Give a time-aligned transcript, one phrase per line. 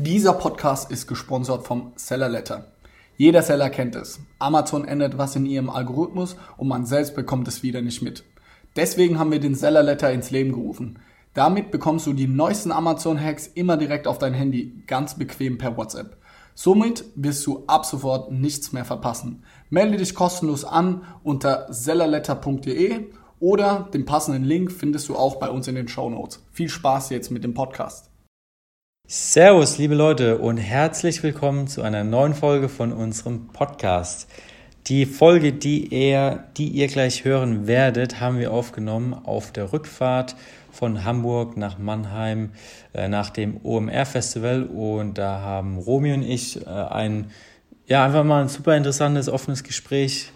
[0.00, 2.68] Dieser Podcast ist gesponsert vom Seller Letter.
[3.16, 4.20] Jeder Seller kennt es.
[4.38, 8.22] Amazon ändert was in ihrem Algorithmus und man selbst bekommt es wieder nicht mit.
[8.76, 11.00] Deswegen haben wir den Seller Letter ins Leben gerufen.
[11.34, 16.16] Damit bekommst du die neuesten Amazon-Hacks immer direkt auf dein Handy, ganz bequem per WhatsApp.
[16.54, 19.42] Somit wirst du ab sofort nichts mehr verpassen.
[19.68, 23.06] Melde dich kostenlos an unter sellerletter.de
[23.40, 26.40] oder den passenden Link findest du auch bei uns in den Show Notes.
[26.52, 28.10] Viel Spaß jetzt mit dem Podcast.
[29.10, 34.28] Servus, liebe Leute, und herzlich willkommen zu einer neuen Folge von unserem Podcast.
[34.86, 40.36] Die Folge, die ihr, die ihr gleich hören werdet, haben wir aufgenommen auf der Rückfahrt
[40.70, 42.50] von Hamburg nach Mannheim
[42.92, 44.64] äh, nach dem OMR-Festival.
[44.64, 47.30] Und da haben Romy und ich äh, ein,
[47.86, 50.32] ja, einfach mal ein super interessantes, offenes Gespräch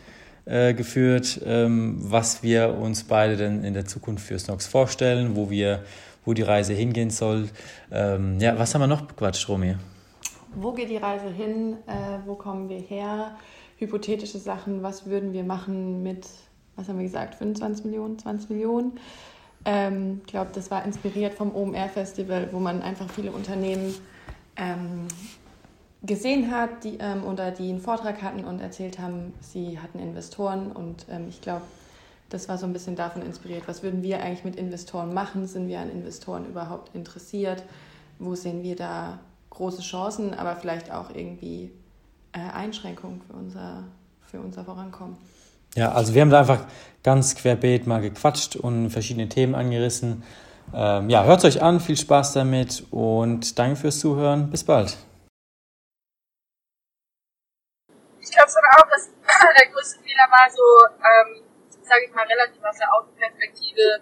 [0.46, 5.50] äh, geführt, ähm, was wir uns beide denn in der Zukunft für Snox vorstellen, wo
[5.50, 5.84] wir
[6.24, 7.48] wo die Reise hingehen soll.
[7.90, 9.76] Ähm, ja, was haben wir noch bequatscht, Romy?
[10.54, 11.78] Wo geht die Reise hin?
[11.86, 13.36] Äh, wo kommen wir her?
[13.78, 16.28] Hypothetische Sachen, was würden wir machen mit,
[16.76, 18.92] was haben wir gesagt, 25 Millionen, 20 Millionen?
[19.64, 23.94] Ähm, ich glaube, das war inspiriert vom OMR-Festival, wo man einfach viele Unternehmen
[24.56, 25.08] ähm,
[26.02, 30.72] gesehen hat, die ähm, oder die einen Vortrag hatten und erzählt haben, sie hatten Investoren
[30.72, 31.62] und ähm, ich glaube,
[32.32, 33.64] das war so ein bisschen davon inspiriert.
[33.66, 35.46] Was würden wir eigentlich mit Investoren machen?
[35.46, 37.62] Sind wir an Investoren überhaupt interessiert?
[38.18, 39.18] Wo sehen wir da
[39.50, 41.70] große Chancen, aber vielleicht auch irgendwie
[42.32, 43.84] äh, Einschränkungen für unser,
[44.30, 45.16] für unser Vorankommen?
[45.74, 46.64] Ja, also wir haben da einfach
[47.02, 50.22] ganz querbeet mal gequatscht und verschiedene Themen angerissen.
[50.74, 54.50] Ähm, ja, hört euch an, viel Spaß damit und danke fürs Zuhören.
[54.50, 54.96] Bis bald.
[58.20, 59.10] Ich glaube schon auch, dass
[59.58, 61.51] der größte Fehler war so, ähm,
[61.92, 64.00] sage ich mal, relativ aus der Außenperspektive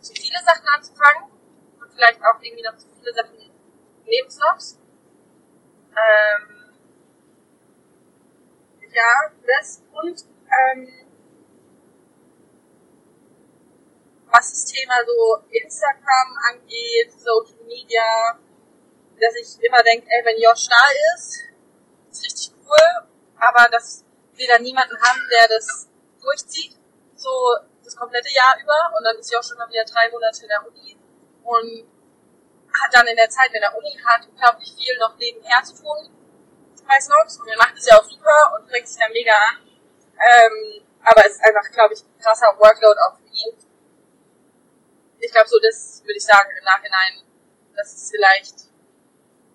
[0.00, 1.30] zu viele Sachen anzufangen
[1.78, 3.36] und vielleicht auch irgendwie noch zu viele Sachen
[4.06, 4.78] Lebensloks.
[5.90, 6.72] Ähm,
[8.94, 10.88] ja, das und ähm,
[14.28, 18.38] was das Thema so Instagram angeht, Social Media,
[19.20, 21.42] dass ich immer denke, ey, wenn Josh da ist,
[22.10, 24.02] ist richtig cool, aber dass
[24.32, 25.90] wir da niemanden haben, der das
[26.22, 26.81] durchzieht
[27.22, 30.42] so das komplette Jahr über und dann ist sie auch schon mal wieder drei Monate
[30.42, 30.96] in der Uni
[31.44, 31.88] und
[32.72, 36.10] hat dann in der Zeit in der Uni hat unglaublich viel noch nebenher zu tun
[36.86, 39.56] bei Snox und er macht es ja auch super und bringt sich da mega an.
[39.64, 43.56] Ähm, aber es ist einfach, glaube ich, ein krasser Workload auch für ihn.
[45.18, 47.22] Ich glaube, so das würde ich sagen im Nachhinein,
[47.76, 48.54] dass es vielleicht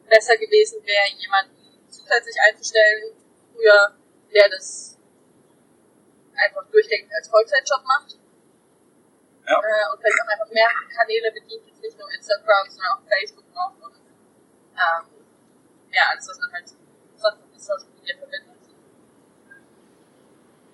[0.10, 3.16] besser gewesen wäre, jemanden zusätzlich einzustellen,
[3.54, 3.96] früher,
[4.34, 4.97] der das
[6.38, 8.18] einfach durchgängig als Vollzeitjob macht.
[9.48, 9.58] Ja.
[9.58, 13.46] Äh, und vielleicht auch einfach mehr Kanäle bedient, jetzt nicht nur Instagram, sondern auch Facebook
[13.54, 15.18] noch und ähm,
[15.92, 16.68] ja, alles, was man halt
[17.16, 18.58] sonst mit Social Media verbindet.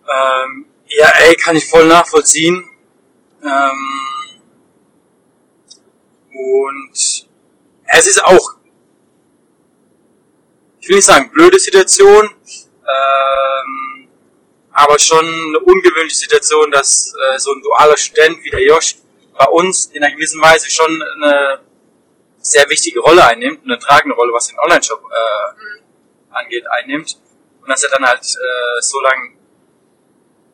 [0.09, 2.69] Ähm, ja, ey, kann ich voll nachvollziehen.
[3.43, 4.03] Ähm,
[6.33, 8.55] und es ist auch,
[10.79, 12.29] ich will nicht sagen, blöde Situation.
[12.35, 13.92] Ähm,
[14.73, 18.95] aber schon eine ungewöhnliche Situation, dass äh, so ein dualer Student wie der Josh
[19.37, 21.61] bei uns in einer gewissen Weise schon eine
[22.39, 25.83] sehr wichtige Rolle einnimmt, eine tragende Rolle, was den Online-Shop äh, mhm.
[26.31, 27.17] angeht, einnimmt.
[27.61, 29.33] Und dass er dann halt äh, so lange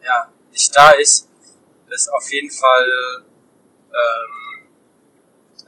[0.03, 1.27] ja, nicht da ist,
[1.89, 3.25] ist auf jeden Fall
[3.89, 4.67] ähm,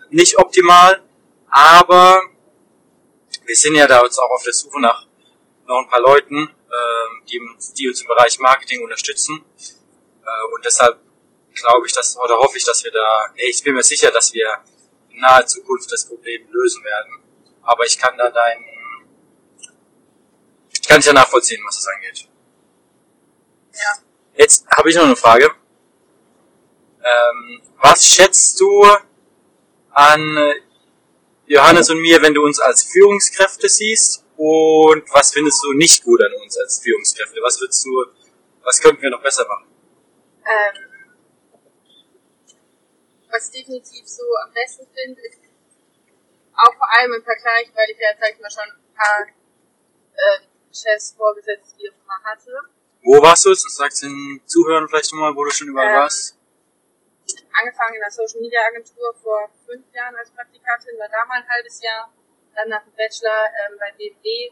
[0.09, 1.01] nicht optimal,
[1.49, 2.21] aber
[3.45, 5.05] wir sind ja da uns auch auf der Suche nach
[5.67, 7.39] noch ein paar Leuten, ähm, die,
[7.77, 9.43] die uns im Bereich Marketing unterstützen.
[10.23, 10.99] Äh, und deshalb
[11.53, 14.63] glaube ich, dass, oder hoffe ich, dass wir da, ich bin mir sicher, dass wir
[15.09, 17.23] in naher Zukunft das Problem lösen werden.
[17.63, 18.65] Aber ich kann da dein,
[20.71, 22.27] ich kann dich ja nachvollziehen, was das angeht.
[23.73, 24.03] Ja.
[24.35, 25.51] Jetzt habe ich noch eine Frage.
[27.03, 28.85] Ähm, was schätzt du
[29.91, 30.53] an
[31.45, 34.23] Johannes und mir, wenn du uns als Führungskräfte siehst?
[34.41, 37.39] Und was findest du nicht gut an uns als Führungskräfte?
[37.43, 37.91] Was würdest du,
[38.63, 39.69] was könnten wir noch besser machen?
[40.41, 40.81] Ähm,
[43.29, 45.37] was ich definitiv so am besten finde, ist
[46.55, 50.41] auch vor allem im Vergleich, weil ich ja, sag ich mal, schon ein paar äh,
[50.73, 52.51] Chefs vorgesetzt wie auch mal hatte.
[53.03, 53.69] Wo warst du jetzt?
[53.69, 56.35] Sagst den Zuhörern vielleicht nochmal, wo du schon überall ähm, warst?
[57.53, 61.47] Angefangen in der Social Media Agentur vor fünf Jahren als Praktikantin, war da mal ein
[61.47, 62.11] halbes Jahr
[62.61, 64.51] dann nach dem Bachelor ähm, bei BMW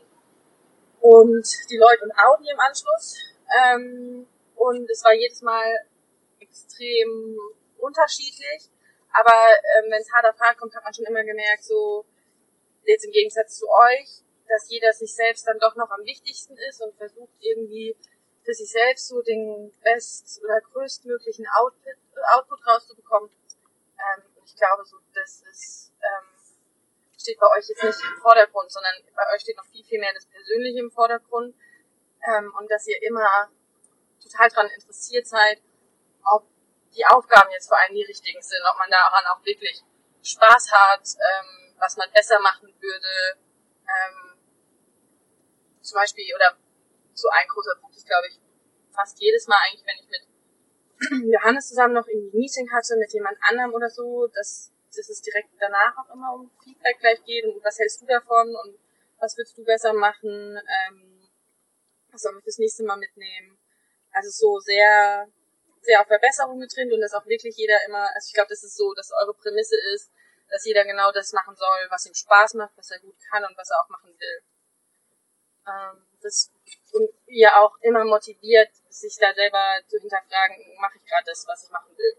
[1.01, 3.15] und die Leute und Audi im Anschluss.
[3.63, 5.79] Ähm, und es war jedes Mal
[6.39, 7.37] extrem
[7.77, 8.69] unterschiedlich.
[9.11, 12.05] Aber ähm, wenn es hart auf hart kommt, hat man schon immer gemerkt, so
[12.85, 16.81] jetzt im Gegensatz zu euch, dass jeder sich selbst dann doch noch am wichtigsten ist
[16.81, 17.95] und versucht irgendwie
[18.43, 21.95] für sich selbst so den best- oder größtmöglichen Output,
[22.33, 23.29] Output rauszubekommen.
[23.97, 26.38] Ähm, ich glaube, so das ist ähm,
[27.19, 30.13] steht bei euch jetzt nicht im Vordergrund, sondern bei euch steht noch viel, viel mehr
[30.13, 31.53] das Persönliche im Vordergrund
[32.25, 33.49] ähm, und dass ihr immer
[34.23, 35.61] total dran interessiert seid,
[36.23, 36.45] ob
[36.95, 39.83] die Aufgaben jetzt für einen die richtigen sind, ob man daran auch wirklich
[40.23, 43.39] Spaß hat, ähm, was man besser machen würde.
[43.87, 44.37] Ähm,
[45.81, 46.57] zum Beispiel, oder
[47.13, 48.39] so ein großer Punkt ist, glaube ich,
[48.93, 50.23] fast jedes Mal eigentlich, wenn ich mit
[51.33, 55.21] Johannes zusammen noch irgendwie ein Meeting hatte mit jemand anderem oder so, dass, dass es
[55.21, 58.79] direkt danach auch immer um Feedback gleich geht und was hältst du davon und
[59.19, 61.29] was würdest du besser machen, ähm,
[62.11, 63.59] was sollen wir fürs nächste Mal mitnehmen.
[64.11, 65.27] Also so sehr,
[65.81, 68.77] sehr auf Verbesserung getrimmt und dass auch wirklich jeder immer, also ich glaube, das ist
[68.77, 70.11] so, dass eure Prämisse ist,
[70.49, 73.55] dass jeder genau das machen soll, was ihm Spaß macht, was er gut kann und
[73.57, 74.41] was er auch machen will.
[75.67, 76.51] Ähm, das
[76.91, 81.63] und ihr auch immer motiviert, sich da selber zu hinterfragen, mache ich gerade das, was
[81.63, 82.17] ich machen will.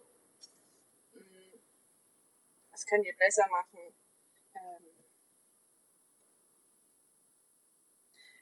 [2.81, 3.95] Was könnt ihr besser machen?
[4.55, 5.05] Ähm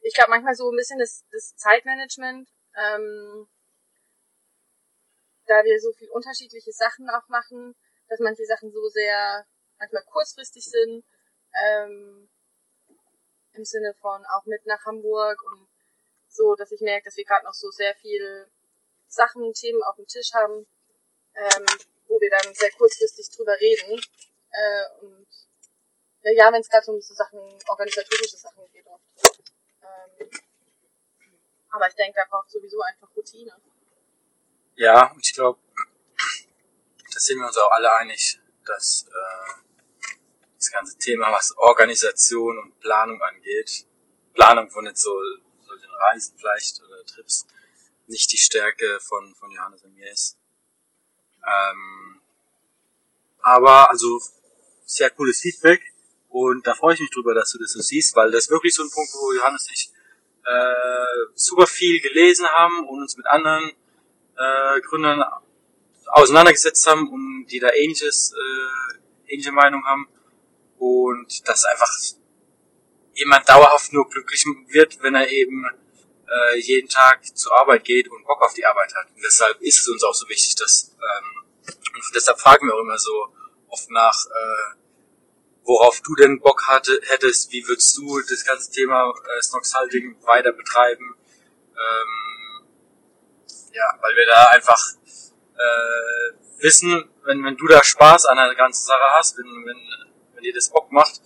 [0.02, 3.48] ich glaube manchmal so ein bisschen das, das Zeitmanagement, ähm,
[5.46, 7.74] da wir so viel unterschiedliche Sachen auch machen,
[8.06, 9.44] dass manche Sachen so sehr
[9.78, 11.04] manchmal kurzfristig sind,
[11.52, 12.30] ähm,
[13.54, 15.68] im Sinne von auch mit nach Hamburg und
[16.28, 18.48] so, dass ich merke, dass wir gerade noch so sehr viel
[19.08, 20.64] Sachen, Themen auf dem Tisch haben,
[21.34, 21.66] ähm,
[22.06, 24.00] wo wir dann sehr kurzfristig drüber reden.
[24.50, 25.26] Äh, und
[26.22, 29.02] ja, wenn es gerade um so Sachen, organisatorische Sachen geht oft.
[29.82, 30.30] Ähm,
[31.70, 33.54] aber ich denke, da braucht sowieso einfach Routine.
[34.74, 35.58] Ja, und ich glaube,
[37.12, 39.52] da sind wir uns auch alle einig, dass äh,
[40.56, 43.86] das ganze Thema, was Organisation und Planung angeht,
[44.34, 45.20] Planung von jetzt so
[45.66, 47.46] solchen Reisen vielleicht oder Trips,
[48.06, 50.38] nicht die Stärke von, von Johannes und mir ist.
[51.46, 52.20] Ähm,
[53.40, 54.20] aber also
[54.88, 55.82] sehr cooles Feedback
[56.28, 58.74] und da freue ich mich drüber, dass du das so siehst, weil das ist wirklich
[58.74, 59.90] so ein Punkt, wo Johannes und ich
[60.46, 63.70] äh, super viel gelesen haben und uns mit anderen
[64.36, 65.22] äh, Gründern
[66.06, 70.08] auseinandergesetzt haben und die da ähnliches, äh, ähnliche Meinung haben
[70.78, 71.92] und dass einfach
[73.12, 75.66] jemand dauerhaft nur glücklich wird, wenn er eben
[76.28, 79.08] äh, jeden Tag zur Arbeit geht und Bock auf die Arbeit hat.
[79.14, 82.80] Und deshalb ist es uns auch so wichtig, dass ähm, und deshalb fragen wir auch
[82.80, 83.28] immer so
[83.68, 84.74] oft nach, äh,
[85.64, 90.52] worauf du denn Bock hatte, hättest, wie würdest du das ganze Thema äh, Snoxhalting weiter
[90.52, 91.16] betreiben.
[91.76, 92.66] Ähm,
[93.72, 94.82] ja, weil wir da einfach
[95.54, 99.76] äh, wissen, wenn, wenn du da Spaß an der ganzen Sache hast, wenn, wenn,
[100.34, 101.20] wenn dir das Bock macht,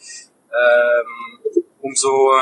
[0.52, 1.40] ähm,
[1.80, 2.34] umso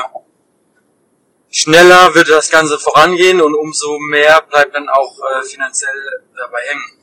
[1.49, 7.00] schneller wird das Ganze vorangehen und umso mehr bleibt dann auch äh, finanziell dabei hängen.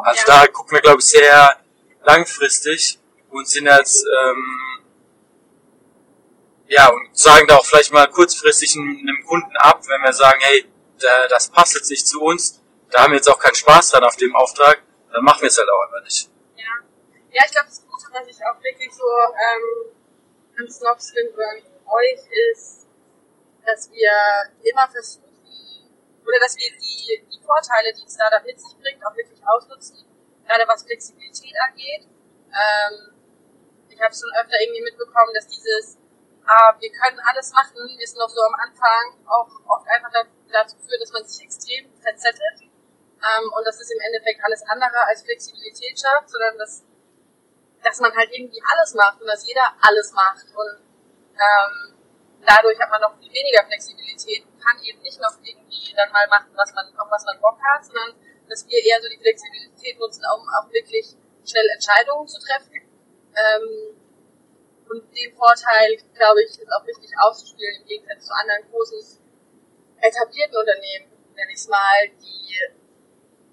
[0.00, 0.44] Also Ja.
[0.44, 1.56] da gucken wir, glaube ich, sehr
[2.04, 2.98] langfristig
[3.30, 4.84] und sind jetzt, ähm,
[6.66, 10.70] ja, und sagen da auch vielleicht mal kurzfristig einem Kunden ab, wenn wir sagen, hey,
[10.98, 12.60] da, das passt jetzt nicht zu uns,
[12.90, 14.82] da haben wir jetzt auch keinen Spaß dran auf dem Auftrag,
[15.12, 16.30] dann machen wir es halt auch einfach nicht.
[16.56, 16.64] Ja,
[17.32, 19.92] ja ich glaube, das Gute, was ich auch wirklich so ähm,
[20.58, 22.20] an Snobs finde an euch
[22.52, 22.86] ist,
[23.64, 24.10] dass wir
[24.62, 25.29] immer versuchen,
[26.30, 30.06] oder dass wir die, die Vorteile, die ein Startup mit sich bringt, auch wirklich ausnutzen,
[30.46, 32.06] gerade was Flexibilität angeht.
[32.54, 33.18] Ähm,
[33.90, 35.98] ich habe schon öfter irgendwie mitbekommen, dass dieses,
[36.46, 40.22] ah, wir können alles machen, sind noch so am Anfang, auch oft einfach da,
[40.54, 42.70] dazu führt, dass man sich extrem verzettelt
[43.20, 46.82] ähm, und das ist im Endeffekt alles andere als Flexibilität schafft, sondern dass,
[47.84, 50.80] dass man halt irgendwie alles macht und dass jeder alles macht und
[51.36, 51.99] ähm,
[52.46, 56.26] dadurch hat man noch viel weniger Flexibilität und kann eben nicht noch irgendwie dann mal
[56.28, 58.14] machen, was man, auf was man Bock hat, sondern
[58.48, 62.82] dass wir eher so die Flexibilität nutzen, um auch wirklich schnell Entscheidungen zu treffen.
[63.34, 63.96] Ähm,
[64.90, 69.22] und den Vorteil, glaube ich, ist auch wichtig auszuspielen im Gegensatz zu anderen großen
[70.00, 72.40] etablierten Unternehmen, nenne ich es mal, die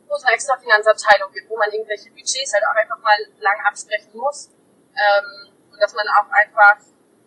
[0.07, 3.59] wo es eine extra Finanzabteilung gibt, wo man irgendwelche Budgets halt auch einfach mal lang
[3.67, 4.49] absprechen muss.
[4.95, 6.79] Ähm, und dass man auch einfach,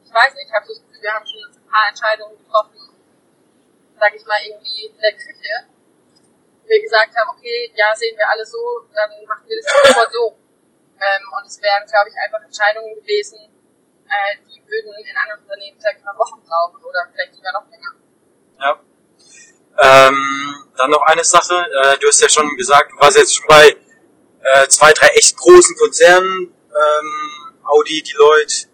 [0.02, 2.94] ich weiß nicht, ich habe so das wir haben schon ein paar Entscheidungen getroffen,
[3.98, 5.68] sage ich mal, irgendwie in der Küche,
[6.70, 10.38] wir gesagt haben, okay, ja, sehen wir alle so, dann machen wir das sofort so.
[11.00, 13.50] Ähm, und es wären, glaube ich, einfach Entscheidungen gewesen,
[14.06, 17.92] äh, die würden in anderen Unternehmen vielleicht mal Wochen brauchen oder vielleicht sogar noch länger.
[18.60, 18.72] Ja.
[19.82, 23.46] Ähm, dann noch eine Sache, äh, du hast ja schon gesagt, du warst jetzt schon
[23.48, 23.76] bei
[24.42, 28.68] äh, zwei, drei echt großen Konzernen, ähm, Audi, Deloitte,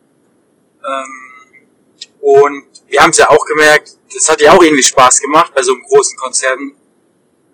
[0.87, 1.26] Ähm,
[2.27, 5.63] und wir haben es ja auch gemerkt, das hat ja auch irgendwie Spaß gemacht, bei
[5.63, 6.59] so einem großen Konzern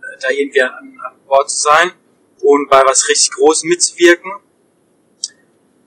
[0.00, 1.92] äh, da irgendwie an, an Bord zu sein
[2.40, 4.32] und bei was richtig Großem mitzuwirken.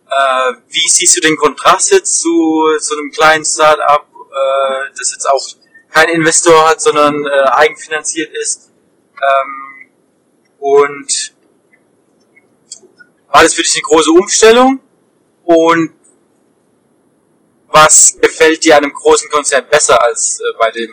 [0.06, 5.27] Äh, wie siehst du den Kontrast jetzt zu, zu einem kleinen Start-up, äh, das jetzt
[5.32, 5.44] auch
[5.89, 8.70] kein Investor hat, sondern äh, eigenfinanziert ist?
[9.15, 9.89] Ähm,
[10.60, 11.34] und
[13.30, 14.80] war das für dich eine große Umstellung?
[15.44, 15.96] Und
[17.75, 20.91] was gefällt dir an einem großen Konzern besser als äh, bei dem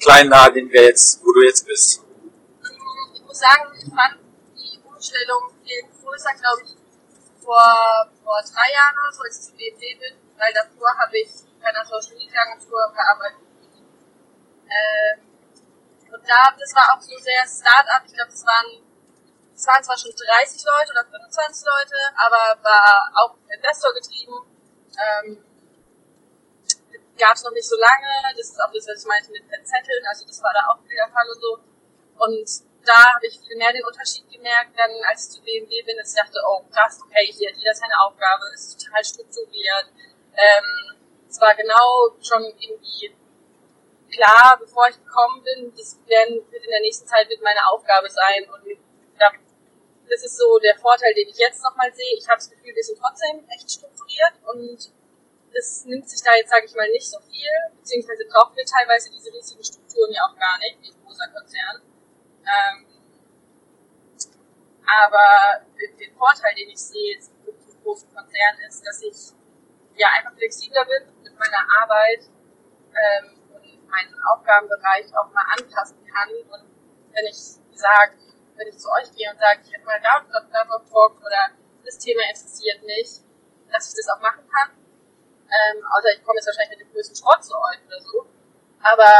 [0.00, 2.02] kleinen Laden, den wir jetzt, wo du jetzt bist?
[3.12, 4.16] Ich muss sagen, ich fand
[4.56, 6.72] die Umstellung viel größer, glaube ich,
[7.44, 11.28] vor, vor drei Jahren oder so, als ich zu BMW bin, weil davor habe ich
[11.60, 13.44] bei einer Social Media Agentur gearbeitet.
[14.72, 15.20] Ähm,
[16.12, 18.80] und da, das war auch so sehr Start-up, ich glaube, es waren,
[19.54, 24.48] es waren zwar schon 30 Leute oder 25 Leute, aber war auch Investor getrieben.
[24.96, 25.44] Ähm,
[27.18, 28.08] gab es noch nicht so lange.
[28.36, 30.04] Das ist auch das, was ich meinte mit Zetteln.
[30.08, 31.52] Also das war da auch viel der Fall und so.
[32.18, 32.46] Und
[32.86, 36.14] da habe ich viel mehr den Unterschied gemerkt, dann als ich zu BMW bin, dass
[36.14, 39.92] ich dachte, oh krass, okay, hier hat jeder seine Aufgabe, ist total strukturiert.
[40.32, 40.96] Ähm,
[41.28, 43.14] es war genau schon irgendwie
[44.08, 48.08] klar, bevor ich gekommen bin, das werden, wird in der nächsten Zeit wird meine Aufgabe
[48.08, 48.64] sein und
[50.08, 52.16] das ist so der Vorteil, den ich jetzt nochmal sehe.
[52.16, 54.90] Ich habe das Gefühl, wir sind trotzdem echt strukturiert und
[55.56, 59.10] es nimmt sich da jetzt, sage ich mal, nicht so viel, beziehungsweise brauchen wir teilweise
[59.10, 61.82] diese riesigen Strukturen ja auch gar nicht, wie ein großer Konzern.
[62.42, 62.86] Ähm,
[64.86, 69.36] aber den Vorteil, den ich sehe jetzt mit einem großen Konzern, ist, dass ich
[69.96, 72.24] ja einfach flexibler bin mit meiner Arbeit
[72.94, 76.30] ähm, und meinen Aufgabenbereich auch mal anpassen kann.
[76.50, 76.64] Und
[77.12, 78.16] wenn ich sage,
[78.56, 81.20] wenn ich zu euch gehe und sage, ich hätte mal da und da, da Bock
[81.20, 81.50] oder
[81.84, 83.20] das Thema interessiert mich,
[83.70, 84.78] dass ich das auch machen kann
[85.48, 88.26] ähm, außer ich komme jetzt wahrscheinlich mit dem größten Schrott zu euch oder so.
[88.84, 89.12] Aber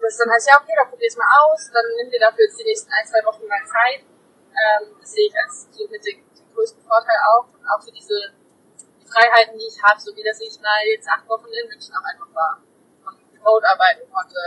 [0.00, 2.64] das dann heißt, ja, okay, dann probier's mal aus, dann nimm dir dafür jetzt die
[2.64, 4.06] nächsten ein, zwei Wochen mal Zeit.
[4.54, 7.46] Ähm, das sehe ich als so mit dem, dem größten Vorteil auch.
[7.50, 8.14] Und auch für diese
[8.78, 11.94] die Freiheiten, die ich habe, so wie dass ich mal jetzt acht Wochen in München
[11.94, 12.62] auch einfach war
[13.06, 14.38] und remote arbeiten konnte.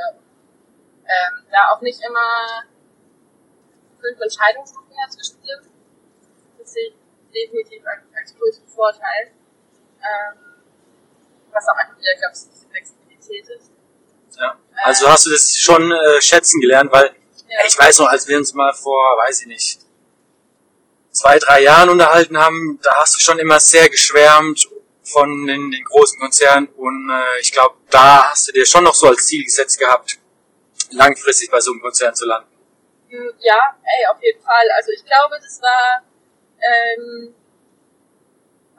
[1.04, 2.64] Ähm, da auch nicht immer
[4.00, 5.68] fünf Entscheidungsstufen dazwischen sind.
[6.58, 6.96] Das sehe ich
[7.34, 9.32] definitiv als, als größten Vorteil.
[10.00, 10.51] Ähm,
[11.54, 13.72] was auch einfach wieder, glaube ich, diese Flexibilität ist.
[14.40, 14.58] Ja.
[14.84, 17.16] Also hast du das schon äh, schätzen gelernt, weil
[17.48, 17.60] ja.
[17.66, 19.80] ich weiß noch, als wir uns mal vor, weiß ich nicht,
[21.12, 24.68] zwei, drei Jahren unterhalten haben, da hast du schon immer sehr geschwärmt
[25.04, 28.96] von den, den großen Konzernen und äh, ich glaube, da hast du dir schon noch
[28.96, 30.18] so als Ziel gesetzt gehabt,
[30.92, 32.48] langfristig bei so einem Konzern zu landen.
[33.10, 34.70] Hm, ja, ey, auf jeden Fall.
[34.78, 36.04] Also ich glaube, das war
[36.62, 37.36] ähm,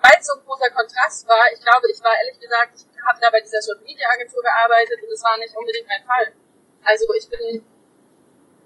[0.03, 3.19] weil es so ein großer Kontrast war, ich glaube, ich war ehrlich gesagt, ich habe
[3.23, 6.35] da bei dieser Social Media Agentur gearbeitet und es war nicht unbedingt mein Fall.
[6.83, 7.63] Also ich bin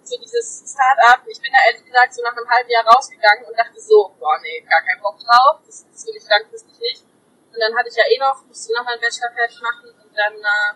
[0.02, 3.58] so dieses Start-up, ich bin da ehrlich gesagt so nach einem halben Jahr rausgegangen und
[3.58, 7.04] dachte so, boah nee, gar keinen Bock drauf, das, das will ich langfristig nicht.
[7.52, 10.34] Und dann hatte ich ja eh noch, musste noch meinen Bachelor fertig machen und dann,
[10.40, 10.72] äh,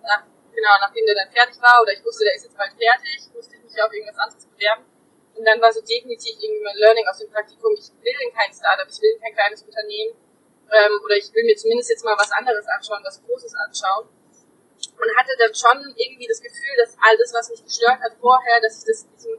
[0.00, 3.28] nach, genau, nachdem der dann fertig war, oder ich wusste, der ist jetzt bald fertig,
[3.34, 4.91] musste ich mich auf irgendwas anderes bewerben.
[5.34, 8.52] Und dann war so definitiv irgendwie mein Learning aus dem Praktikum, ich will in kein
[8.52, 10.14] Startup, ich will in kein kleines Unternehmen,
[10.72, 14.08] ähm, oder ich will mir zumindest jetzt mal was anderes anschauen, was Großes anschauen.
[14.92, 18.80] Und hatte dann schon irgendwie das Gefühl, dass alles, was mich gestört hat vorher, dass
[18.80, 19.38] ich das diesem,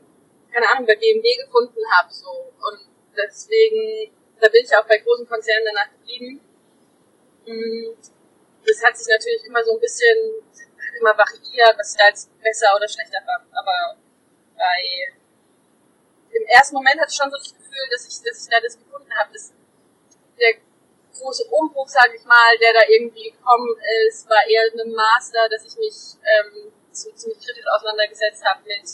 [0.51, 2.29] keine Ahnung, bei BMW gefunden habe, so.
[2.29, 2.79] Und
[3.15, 6.41] deswegen, da bin ich auch bei großen Konzernen danach geblieben.
[7.45, 7.97] Und
[8.65, 10.17] das hat sich natürlich immer so ein bisschen,
[10.99, 13.45] immer variiert, was ich da jetzt besser oder schlechter fand.
[13.51, 13.97] Aber
[14.55, 15.13] bei
[16.33, 18.77] im ersten Moment hatte ich schon so das Gefühl, dass ich, dass ich da das
[18.77, 19.53] gefunden habe, dass
[20.39, 20.57] der
[21.13, 23.69] große Umbruch, sage ich mal, der da irgendwie gekommen
[24.07, 28.61] ist, war eher in einem Master, dass ich mich ähm, so ziemlich kritisch auseinandergesetzt habe
[28.65, 28.85] mit,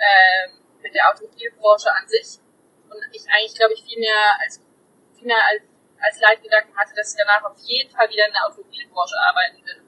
[0.00, 2.40] ähm, mit der Automobilbranche an sich.
[2.88, 4.60] Und ich eigentlich, glaube ich, viel mehr als,
[5.16, 5.62] viel mehr als,
[6.00, 9.82] als Leitgedanken hatte, dass ich danach auf jeden Fall wieder in der Automobilbranche arbeiten will.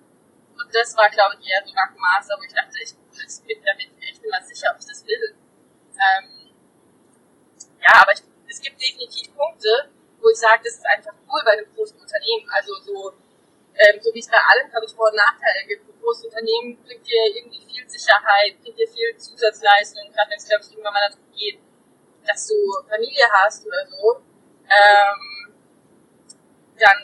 [0.56, 2.92] Und das war, glaube ich, eher so nach dem Master, wo ich dachte, ich
[3.47, 5.37] bin damit echt immer sicher, ob ich das will.
[5.97, 6.46] Ähm,
[7.87, 9.90] ja, aber ich, es gibt definitiv Punkte,
[10.21, 12.49] wo ich sage, das ist einfach cool bei einem großen Unternehmen.
[12.50, 13.12] Also so,
[13.78, 15.87] ähm, so wie es bei allen, glaube ich, Vor- und Nachteile gibt.
[15.87, 20.49] Ein großes Unternehmen bringt dir irgendwie viel Sicherheit, bringt dir viel Zusatzleistung, gerade wenn es,
[20.49, 21.59] glaube ich, irgendwann mal darum geht,
[22.26, 22.57] dass du
[22.88, 24.23] Familie hast oder so.
[24.66, 25.55] Ähm,
[26.78, 26.99] dann,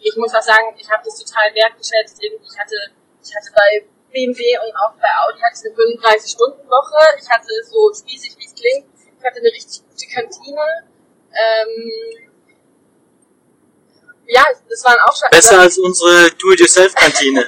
[0.00, 2.22] ich muss auch sagen, ich habe das total wertgeschätzt.
[2.22, 2.76] Ich hatte,
[3.18, 7.18] ich hatte bei BMW und auch bei Audi hatte ich eine 35-Stunden-Woche.
[7.18, 8.93] Ich hatte so spießig, wie es klingt,
[9.24, 10.60] hatte eine richtig gute Kantine.
[11.32, 12.30] Ähm,
[14.26, 15.28] ja, das waren auch schon.
[15.30, 17.40] Besser als unsere Do-it-yourself-Kantine.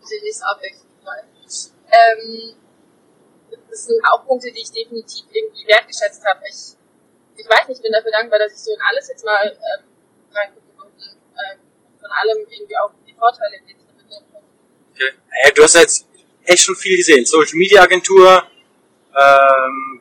[0.00, 1.72] Natürlich nicht so abwechslungsreich.
[1.86, 2.54] Ähm,
[3.70, 6.40] das sind auch Punkte, die ich definitiv irgendwie wertgeschätzt habe.
[6.48, 6.76] Ich,
[7.36, 9.84] ich weiß nicht, ich bin dafür dankbar, dass ich so in alles jetzt mal ähm,
[10.32, 11.04] reingucken konnte.
[11.04, 11.58] Ähm,
[12.00, 14.48] von allem irgendwie auch die Vorteile, die ich damit nehmen konnte.
[14.92, 15.12] Okay.
[15.44, 16.06] Ja, du hast jetzt
[16.44, 17.24] echt schon viel gesehen.
[17.24, 18.44] Social Media Agentur,
[19.14, 20.00] ähm,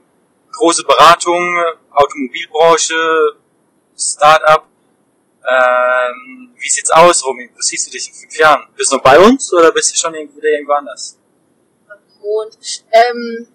[0.57, 3.37] große Beratung, Automobilbranche,
[3.97, 4.67] Start-up.
[5.47, 7.49] Ähm, wie sieht's aus, Romy?
[7.53, 8.67] Wo siehst du dich in fünf Jahren?
[8.75, 11.17] Bist du noch bei uns oder bist du schon wieder irgendwo anders?
[12.21, 13.47] Und ähm,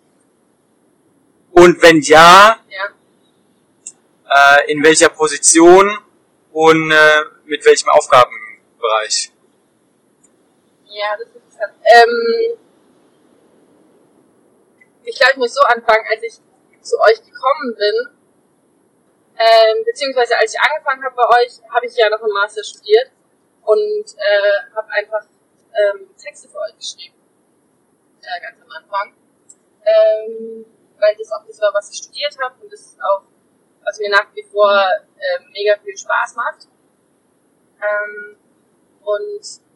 [1.53, 2.87] Und wenn ja, ja,
[4.31, 5.99] äh, in welcher Position
[6.53, 9.33] und äh, mit welchem Aufgabenbereich?
[10.93, 11.73] ja, das ist interessant.
[11.85, 12.59] Ähm,
[15.05, 16.35] ich glaube, ich muss so anfangen, als ich
[16.83, 18.21] zu euch gekommen bin,
[19.37, 23.11] ähm, beziehungsweise als ich angefangen habe bei euch, habe ich ja noch im Master studiert
[23.63, 25.25] und äh, habe einfach
[25.73, 27.17] ähm, Texte für euch geschrieben,
[28.21, 29.15] äh, ganz am Anfang,
[29.85, 30.67] ähm,
[30.99, 33.23] weil das auch das war, was ich studiert habe und das ist auch,
[33.85, 36.69] was mir nach wie vor äh, mega viel Spaß macht.
[37.81, 38.37] Ähm,
[39.03, 39.70] und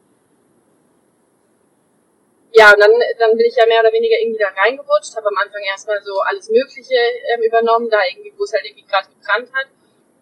[2.54, 5.38] ja, und dann, dann bin ich ja mehr oder weniger irgendwie da reingerutscht, habe am
[5.38, 9.50] Anfang erstmal so alles Mögliche ähm, übernommen, da irgendwie, wo es halt irgendwie gerade gebrannt
[9.52, 9.66] hat.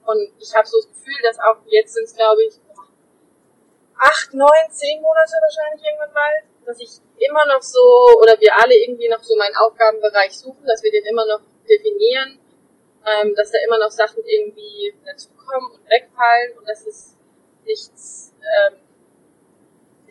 [0.06, 2.54] Und ich habe so das Gefühl, dass auch jetzt sind es, glaube ich,
[3.98, 8.74] acht, neun, zehn Monate wahrscheinlich irgendwann bald, dass ich immer noch so, oder wir alle
[8.74, 12.40] irgendwie noch so meinen Aufgabenbereich suchen, dass wir den immer noch definieren,
[13.04, 17.16] ähm, dass da immer noch Sachen irgendwie dazukommen und wegfallen und dass es
[17.64, 18.80] nichts, ähm,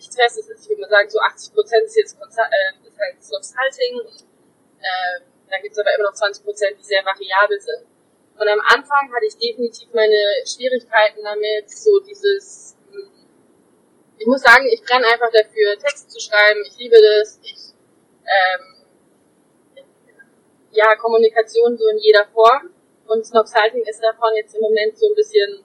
[0.02, 0.64] nichts Festes ist.
[0.64, 4.02] Ich würde mal sagen, so 80 Prozent ist jetzt Consul äh, halt Consulting
[4.82, 7.86] äh, dann gibt es aber immer noch 20 Prozent, die sehr variabel sind.
[8.40, 13.12] Und am Anfang hatte ich definitiv meine Schwierigkeiten damit, so dieses, mh,
[14.18, 17.76] ich muss sagen, ich brenne einfach dafür, Text zu schreiben, ich liebe das, ich,
[18.24, 18.86] ähm,
[20.72, 22.74] ja, Kommunikation so in jeder Form.
[23.08, 25.64] Und Snobsiting ist davon jetzt im Moment so ein bisschen,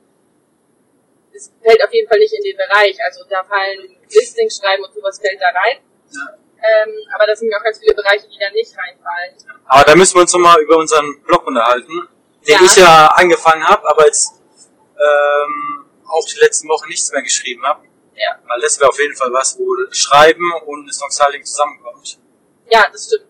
[1.37, 2.97] es fällt auf jeden Fall nicht in den Bereich.
[3.05, 5.79] Also da fallen Listings schreiben und sowas fällt da rein.
[6.59, 9.35] Ähm, aber da sind auch ganz viele Bereiche, die da nicht reinfallen.
[9.67, 12.09] Aber da müssen wir uns nochmal über unseren Blog unterhalten,
[12.47, 12.61] den Ja.
[12.65, 14.33] ich ja angefangen habe, aber jetzt
[14.99, 17.87] ähm, auch die letzten Wochen nichts mehr geschrieben habe.
[18.15, 18.39] Ja.
[18.49, 22.19] Weil das wäre auf jeden Fall was, wo Schreiben und das Styling zusammenkommt.
[22.71, 23.27] Ja, das stimmt.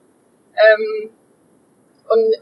[0.55, 1.11] Ähm,
[2.09, 2.35] und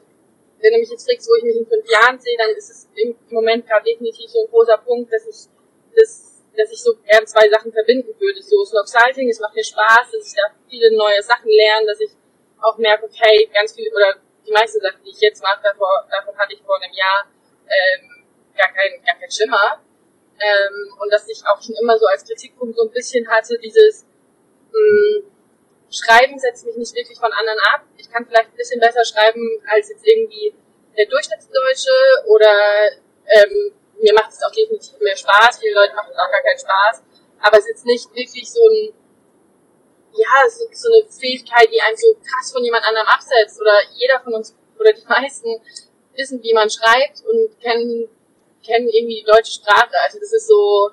[0.61, 2.89] wenn du mich jetzt fragst, wo ich mich in fünf Jahren sehe, dann ist es
[2.97, 5.49] im Moment gerade definitiv so ein großer Punkt, dass ich
[5.97, 8.43] das, dass ich so gern zwei Sachen verbinden würde.
[8.43, 12.11] So Snobsalting, es macht mir Spaß, dass ich da viele neue Sachen lerne, dass ich
[12.61, 16.37] auch merke, okay, ganz viele oder die meisten Sachen, die ich jetzt mache, davor, davon
[16.39, 17.27] hatte ich vor einem Jahr
[17.67, 18.25] ähm,
[18.57, 19.81] gar kein, gar kein Schimmer.
[20.39, 24.05] Ähm, und dass ich auch schon immer so als Kritikpunkt so ein bisschen hatte, dieses
[24.73, 25.31] mh,
[25.91, 27.83] Schreiben setzt mich nicht wirklich von anderen ab.
[27.97, 30.55] Ich kann vielleicht ein bisschen besser schreiben als jetzt irgendwie
[30.99, 31.95] der Durchschnittsdeutsche
[32.27, 32.91] oder
[33.27, 35.59] ähm, mir macht es auch definitiv mehr Spaß.
[35.59, 37.03] Viele Leute machen es auch gar keinen Spaß.
[37.41, 38.95] Aber es ist nicht wirklich so ein,
[40.13, 43.61] ja, es so eine Fähigkeit, die einen so krass von jemand anderem absetzt.
[43.61, 45.61] Oder jeder von uns, oder die meisten,
[46.17, 48.09] wissen, wie man schreibt und kennen,
[48.65, 49.95] kennen irgendwie die deutsche Sprache.
[50.07, 50.91] Also das ist so,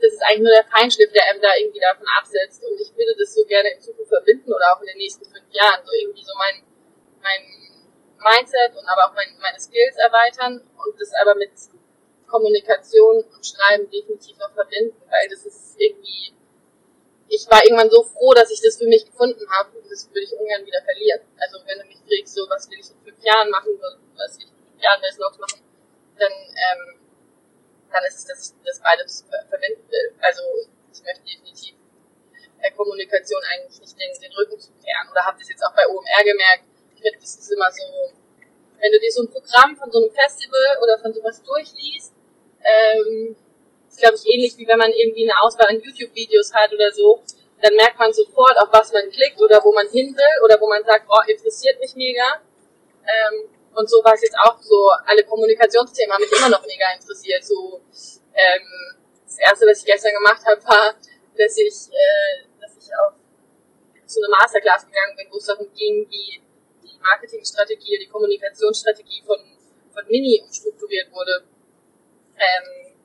[0.00, 2.62] das ist eigentlich nur der Feinschliff, der einem da irgendwie davon absetzt.
[2.64, 5.46] Und ich würde das so gerne in Zukunft verbinden oder auch in den nächsten fünf
[5.50, 5.84] Jahren.
[5.84, 6.62] So irgendwie so mein,
[7.22, 7.42] mein
[8.22, 11.50] Mindset und aber auch mein, meine Skills erweitern und das aber mit
[12.32, 16.32] Kommunikation und Schreiben definitiv noch verbinden, weil das ist irgendwie,
[17.28, 20.24] ich war irgendwann so froh, dass ich das für mich gefunden habe und das würde
[20.24, 21.20] ich ungern wieder verlieren.
[21.36, 23.76] Also wenn du mich fragst, so was will ich in fünf Jahren machen,
[24.16, 25.60] was will ich in fünf Jahren bei Snox machen,
[26.18, 26.82] dann, ähm,
[27.92, 30.08] dann ist es, dass ich das beides ver verbinden will.
[30.20, 30.42] Also
[30.90, 31.76] ich möchte definitiv
[32.62, 35.10] der Kommunikation eigentlich nicht den, den Rücken zukehren.
[35.10, 36.64] Oder habe das jetzt auch bei OMR gemerkt.
[36.96, 37.84] Ich finde, das ist immer so,
[38.78, 42.14] wenn du dir so ein Programm von so einem Festival oder von sowas durchliest,
[42.64, 43.36] ähm,
[43.88, 47.22] ist glaube ich ähnlich wie wenn man irgendwie eine Auswahl an YouTube-Videos hat oder so,
[47.62, 50.68] dann merkt man sofort, auf was man klickt oder wo man hin will oder wo
[50.68, 52.42] man sagt, oh, interessiert mich mega.
[53.06, 56.86] Ähm, und so war es jetzt auch so, alle Kommunikationsthemen haben mich immer noch mega
[56.94, 57.44] interessiert.
[57.44, 57.80] So,
[58.34, 58.66] ähm,
[59.24, 60.94] das erste, was ich gestern gemacht habe, war,
[61.38, 63.14] dass ich, äh, dass ich auf
[64.12, 66.42] zu einer Masterclass gegangen bin, wo es darum ging, wie
[66.82, 69.38] die Marketingstrategie, die Kommunikationsstrategie von,
[69.94, 71.44] von Mini umstrukturiert wurde.
[72.42, 72.96] Ähm,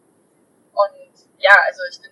[0.74, 2.12] und ja, also ich bin,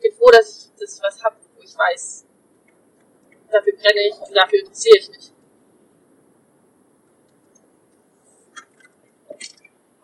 [0.00, 2.26] bin froh, dass ich das was hab, wo ich weiß,
[3.50, 5.32] dafür brenne ich und dafür interessiere ich mich.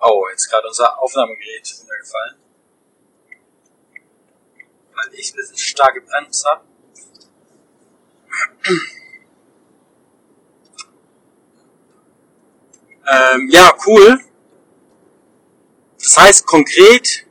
[0.01, 2.47] Oh, jetzt gerade unser Aufnahmegerät runtergefallen.
[4.97, 6.65] weil ich ein bisschen stark gebremst habe.
[13.09, 14.19] Ähm, ja, cool.
[16.07, 17.27] Das heißt konkret,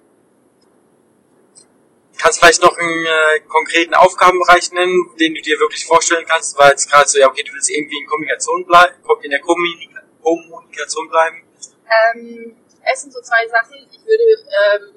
[2.18, 6.72] kannst vielleicht noch einen äh, konkreten Aufgabenbereich nennen, den du dir wirklich vorstellen kannst, weil
[6.72, 11.08] jetzt gerade so, ja, okay, du willst irgendwie in Kommunikation bleiben, in der Kommunika Kommunikation
[11.08, 11.48] bleiben.
[11.88, 13.76] Ähm, es sind so zwei Sachen.
[13.90, 14.96] Ich würde ähm,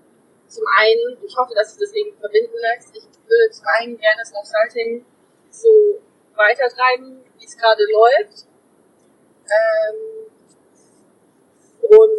[0.48, 4.22] zum einen, ich hoffe, dass sich das irgendwie verbinden lässt, ich würde zum einen gerne
[4.24, 5.04] das Consulting
[5.52, 6.02] so
[6.34, 8.44] weitertreiben, wie es gerade läuft.
[9.46, 10.32] Ähm,
[11.80, 12.17] und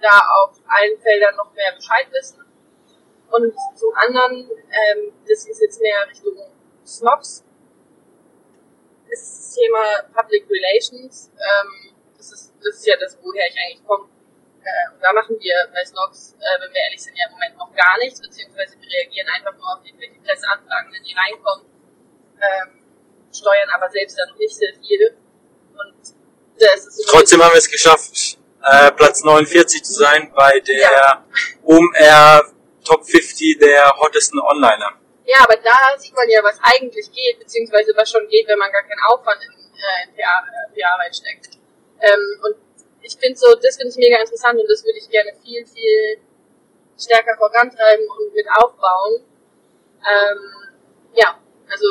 [0.00, 2.44] da auf allen Feldern noch mehr Bescheid wissen.
[3.30, 6.34] Und zum anderen, ähm, das ist jetzt mehr Richtung
[6.84, 7.44] Snobs,
[9.10, 11.30] ist das Thema Public Relations.
[11.36, 14.08] Ähm, das, ist, das ist ja das, woher ich eigentlich komme.
[14.62, 17.56] Äh, und da machen wir bei Snox, äh, wenn wir ehrlich sind, ja im Moment
[17.56, 21.66] noch gar nichts, beziehungsweise wir reagieren einfach nur auf irgendwelche Presseanfragen, wenn die reinkommen,
[22.40, 22.82] ähm,
[23.32, 25.16] steuern aber selbst dann noch nicht sehr viel.
[25.72, 26.00] Und
[26.58, 28.37] das ist Trotzdem haben wir es geschafft,
[28.70, 31.24] äh, Platz 49 zu sein bei der ja.
[31.64, 32.44] OMR
[32.84, 34.96] Top 50 der hottesten Onliner.
[35.24, 38.72] Ja, aber da sieht man ja, was eigentlich geht, beziehungsweise was schon geht, wenn man
[38.72, 41.58] gar keinen Aufwand in, äh, in PR, PR reinsteckt.
[42.00, 42.56] Ähm, und
[43.02, 46.20] ich finde so, das finde ich mega interessant und das würde ich gerne viel, viel
[46.98, 49.24] stärker vorantreiben und mit aufbauen.
[50.00, 50.40] Ähm,
[51.14, 51.38] ja,
[51.70, 51.86] also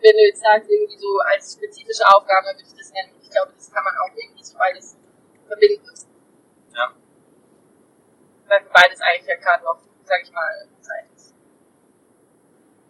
[0.00, 3.12] wenn du jetzt sagst, irgendwie so als spezifische Aufgabe würde ich das nennen.
[3.22, 4.97] Ich glaube, das kann man auch irgendwie so beides
[5.48, 5.84] verbinden.
[6.74, 6.94] Ja.
[8.46, 11.34] Weil für beides eigentlich ja gerade noch, sag ich mal, Zeit ist.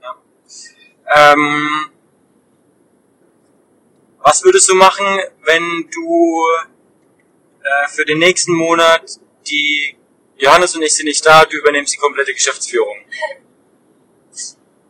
[0.02, 1.32] Ja.
[1.32, 1.90] Ähm,
[4.18, 5.06] was würdest du machen,
[5.44, 6.44] wenn du
[7.62, 9.96] äh, für den nächsten Monat die
[10.36, 12.96] Johannes und ich sind nicht da, du übernimmst die komplette Geschäftsführung?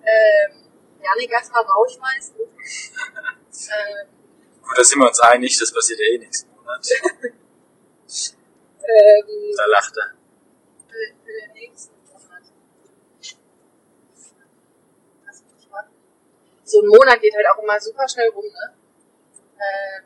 [0.08, 0.64] ähm,
[1.02, 2.36] Janik erstmal rausschmeißen.
[2.40, 4.08] ähm,
[4.62, 6.86] Gut, da sind wir uns einig, das passiert ja eh nächsten Monat.
[8.88, 10.14] ähm, Da lacht er.
[10.88, 12.42] für, für den nächsten Monat.
[15.26, 15.90] Was muss ich machen?
[16.64, 18.74] So ein Monat geht halt auch immer super schnell rum, ne?
[19.60, 20.04] Ähm,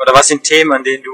[0.00, 1.12] Oder was sind Themen, an denen du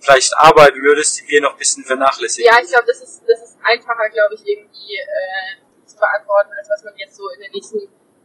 [0.00, 2.50] vielleicht arbeiten würdest, die wir noch ein bisschen vernachlässigen?
[2.52, 6.68] ja, ich glaube, das ist, das ist einfacher, glaube ich, irgendwie äh, zu beantworten, als
[6.68, 7.78] was man jetzt so in den nächsten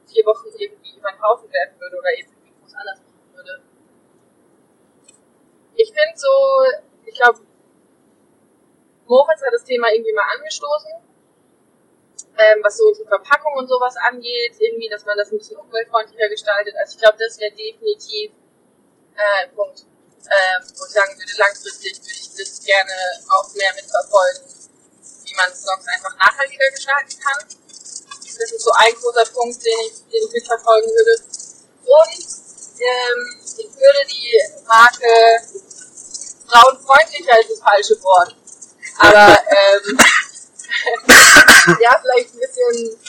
[0.05, 3.61] vier Wochen irgendwie über den Haufen werfen würde oder jetzt irgendwie groß anders machen würde.
[5.79, 6.27] Ich finde so,
[7.05, 7.39] ich glaube,
[9.07, 10.91] Moritz hat das Thema irgendwie mal angestoßen,
[12.35, 16.27] ähm, was so unsere Verpackung und sowas angeht, irgendwie, dass man das ein bisschen umweltfreundlicher
[16.27, 16.75] gestaltet.
[16.75, 18.31] Also ich glaube, das wäre definitiv
[19.15, 19.87] äh, ein Punkt,
[20.27, 22.95] ähm, wo ich sagen würde, langfristig würde ich das gerne
[23.31, 24.51] auch mehr mitverfolgen,
[24.99, 27.39] wie man Songs einfach nachhaltiger gestalten kann.
[27.39, 31.23] Das ist so ein großer Punkt, den ich, den ich mitverfolgen würde.
[31.87, 32.19] Und
[32.83, 35.68] ähm, ich würde die Marke
[36.49, 38.35] frauenfreundlicher ist das falsche Wort.
[38.99, 39.97] Aber ähm,
[41.81, 42.99] ja, vielleicht ein bisschen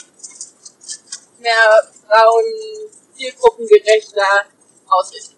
[1.39, 2.45] mehr Frauen
[3.15, 4.45] zielgruppengerechter
[4.87, 5.37] ausrichten.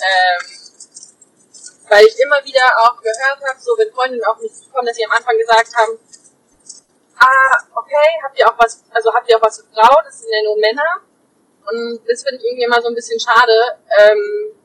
[0.00, 0.54] Ähm,
[1.88, 5.04] weil ich immer wieder auch gehört habe, so wenn Freundinnen auf mich zukommen, dass sie
[5.04, 5.98] am Anfang gesagt haben,
[7.18, 10.32] ah, okay, habt ihr auch was, also habt ihr auch was für Frauen, das sind
[10.32, 11.00] ja nur Männer.
[11.66, 14.56] Und das finde ich irgendwie immer so ein bisschen schade, ähm,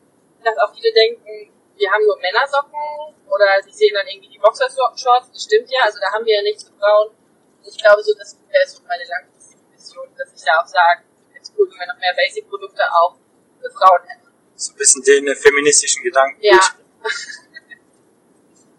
[0.44, 5.32] dass auch viele denken, wir haben nur Männersocken oder sie sehen dann irgendwie die Boxershorts,
[5.32, 7.16] das stimmt ja, also da haben wir ja nichts für Frauen.
[7.64, 11.54] Ich glaube so, das wäre so meine langfristige Vision, dass ich da auch sage, jetzt
[11.58, 13.16] cool, wenn wir noch mehr Basic-Produkte auch
[13.62, 14.28] für Frauen hätten.
[14.56, 16.40] So ein bisschen den äh, feministischen Gedanken.
[16.42, 16.60] Ja.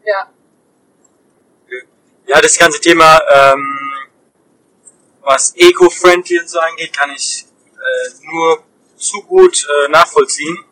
[0.05, 0.31] ja.
[2.27, 4.09] Ja, das ganze Thema, ähm,
[5.23, 8.63] was eco-friendly und so angeht, kann ich äh, nur
[8.97, 10.65] zu gut äh, nachvollziehen.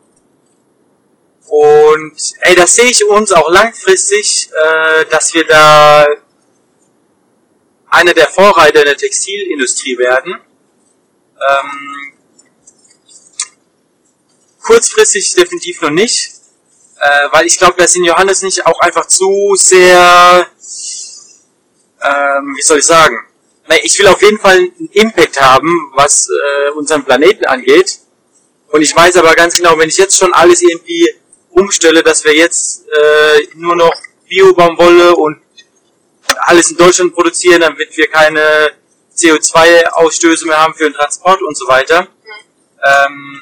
[1.49, 6.05] Und ey, das sehe ich uns auch langfristig, äh, dass wir da
[7.89, 10.39] einer der Vorreiter in der Textilindustrie werden.
[11.49, 12.13] Ähm,
[14.61, 16.33] kurzfristig definitiv noch nicht,
[16.99, 20.47] äh, weil ich glaube, da sind Johannes nicht auch einfach zu sehr,
[22.03, 23.25] ähm, wie soll ich sagen,
[23.67, 27.99] Na, ich will auf jeden Fall einen Impact haben, was äh, unseren Planeten angeht.
[28.67, 31.07] Und ich weiß aber ganz genau, wenn ich jetzt schon alles irgendwie
[31.59, 33.93] umstelle, dass wir jetzt äh, nur noch
[34.27, 35.41] Bio-Baumwolle und
[36.37, 38.71] alles in Deutschland produzieren, damit wir keine
[39.15, 42.07] CO2-Ausstöße mehr haben für den Transport und so weiter,
[42.85, 43.41] ähm,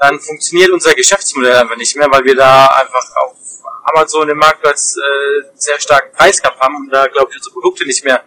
[0.00, 3.36] dann funktioniert unser Geschäftsmodell einfach nicht mehr, weil wir da einfach auf
[3.84, 7.86] Amazon im Marktplatz äh, einen sehr starken Preiskampf haben und da, glaube ich, unsere Produkte
[7.86, 8.24] nicht mehr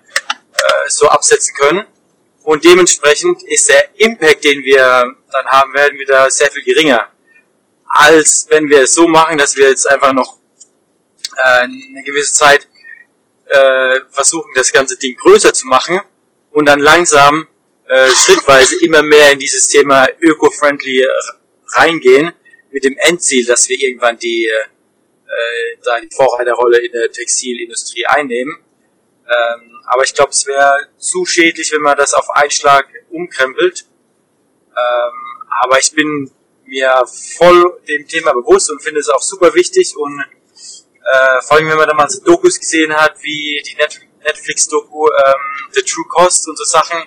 [0.53, 1.86] äh, so absetzen können.
[2.43, 7.08] Und dementsprechend ist der Impact, den wir dann haben werden, wieder sehr viel geringer.
[7.89, 10.38] Als wenn wir es so machen, dass wir jetzt einfach noch
[11.36, 12.67] äh, eine gewisse Zeit
[13.45, 16.02] äh, versuchen, das ganze Ding größer zu machen
[16.52, 17.47] und dann langsam
[17.88, 21.06] äh, schrittweise immer mehr in dieses Thema öko-friendly
[21.69, 22.34] reingehen,
[22.71, 28.58] mit dem Endziel, dass wir irgendwann die, äh, da die Vorreiterrolle in der Textilindustrie einnehmen.
[29.26, 33.86] Ähm, aber ich glaube, es wäre zu schädlich, wenn man das auf einen Schlag umkrempelt.
[34.69, 36.32] Ähm, aber ich bin
[36.67, 37.03] mir
[37.38, 41.77] voll dem Thema bewusst und finde es auch super wichtig und äh, vor allem, wenn
[41.77, 43.77] man da mal so Dokus gesehen hat, wie die
[44.25, 47.03] Netflix-Doku ähm, The True Cost und so Sachen,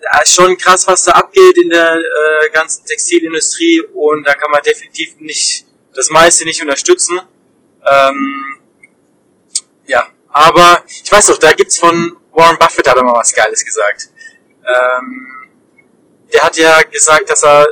[0.00, 4.50] da ist schon krass, was da abgeht in der äh, ganzen Textilindustrie und da kann
[4.50, 7.20] man definitiv nicht das meiste nicht unterstützen.
[7.84, 8.58] Ähm,
[9.86, 13.64] ja, aber ich weiß doch, da gibt's von Warren Buffett hat er mal was Geiles
[13.64, 14.10] gesagt.
[14.66, 15.48] Ähm,
[16.32, 17.66] der hat ja gesagt, dass er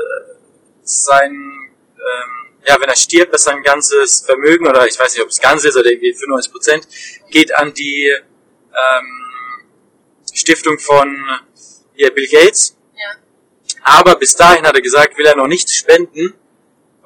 [0.82, 5.30] sein, ähm, ja, wenn er stirbt, dass sein ganzes Vermögen, oder ich weiß nicht, ob
[5.30, 6.88] es ganz ist, oder irgendwie 95 Prozent,
[7.30, 9.22] geht an die ähm,
[10.32, 11.16] Stiftung von
[11.94, 12.76] hier Bill Gates.
[12.94, 13.14] Ja.
[13.82, 16.34] Aber bis dahin hat er gesagt, will er noch nichts spenden,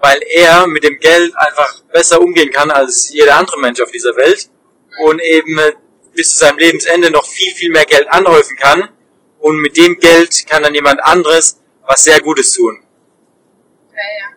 [0.01, 4.15] weil er mit dem Geld einfach besser umgehen kann als jeder andere Mensch auf dieser
[4.17, 4.51] Welt
[5.05, 5.59] und eben
[6.15, 8.89] bis zu seinem Lebensende noch viel, viel mehr Geld anhäufen kann
[9.39, 12.83] und mit dem Geld kann dann jemand anderes was sehr Gutes tun.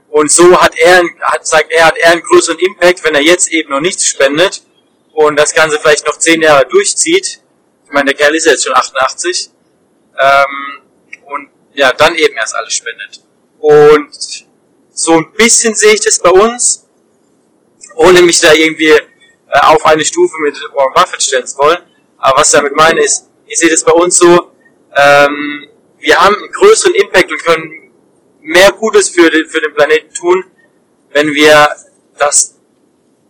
[0.09, 3.51] Und so hat er, hat, sagt er, hat er einen größeren Impact, wenn er jetzt
[3.51, 4.63] eben noch nichts spendet
[5.13, 7.41] und das Ganze vielleicht noch zehn Jahre durchzieht.
[7.85, 9.49] Ich meine, der Kerl ist ja jetzt schon 88
[10.19, 10.81] ähm,
[11.25, 13.21] und ja, dann eben erst alles spendet.
[13.59, 14.45] Und
[14.91, 16.87] so ein bisschen sehe ich das bei uns,
[17.95, 19.01] ohne mich da irgendwie äh,
[19.61, 21.79] auf eine Stufe mit Warren Buffett stellen zu wollen.
[22.17, 24.51] Aber was ich damit meine ist, ich sehe das bei uns so,
[24.95, 25.67] ähm,
[25.99, 27.88] wir haben einen größeren Impact und können
[28.41, 30.45] mehr Gutes für den, für den Planeten tun,
[31.11, 31.75] wenn wir
[32.17, 32.55] das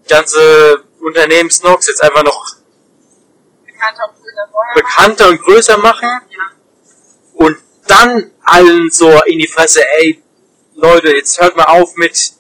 [0.07, 2.45] ganze Unternehmen Snox jetzt einfach noch
[3.65, 6.09] bekannter und, bekannter und größer machen.
[6.29, 6.39] Ja
[7.39, 10.21] und dann allen so in die Fresse, ey,
[10.75, 12.33] Leute, jetzt hört mal auf mit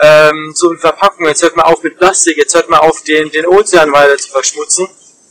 [0.00, 3.46] ähm, so Verpackungen, jetzt hört mal auf mit Plastik, jetzt hört mal auf, den, den
[3.46, 4.88] Ozean weiter zu verschmutzen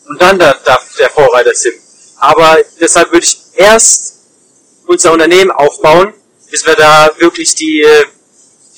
[0.08, 1.76] und dann darf der Vorreiter sind.
[2.18, 4.18] Aber deshalb würde ich erst
[4.86, 6.14] unser Unternehmen aufbauen,
[6.50, 7.86] bis wir da wirklich die,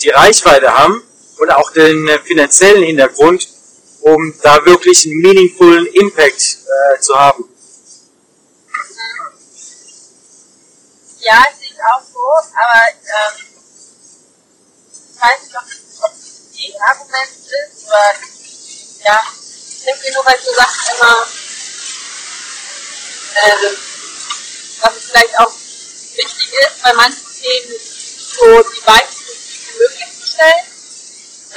[0.01, 1.03] die Reichweite haben
[1.37, 3.47] und auch den finanziellen Hintergrund,
[4.01, 7.45] um da wirklich einen meaningfullen Impact äh, zu haben.
[11.19, 12.19] Ja, sehe ich auch so,
[12.55, 13.35] aber ähm,
[15.13, 18.13] ich weiß nicht, ob es ein Gegenargument ist, oder
[19.05, 21.27] ja, ich denke nur, weil so Sachen immer,
[23.35, 23.67] äh,
[24.97, 25.51] es vielleicht auch
[26.15, 30.65] wichtig ist, bei manchen Themen so die Weichen wie möglich zu stellen.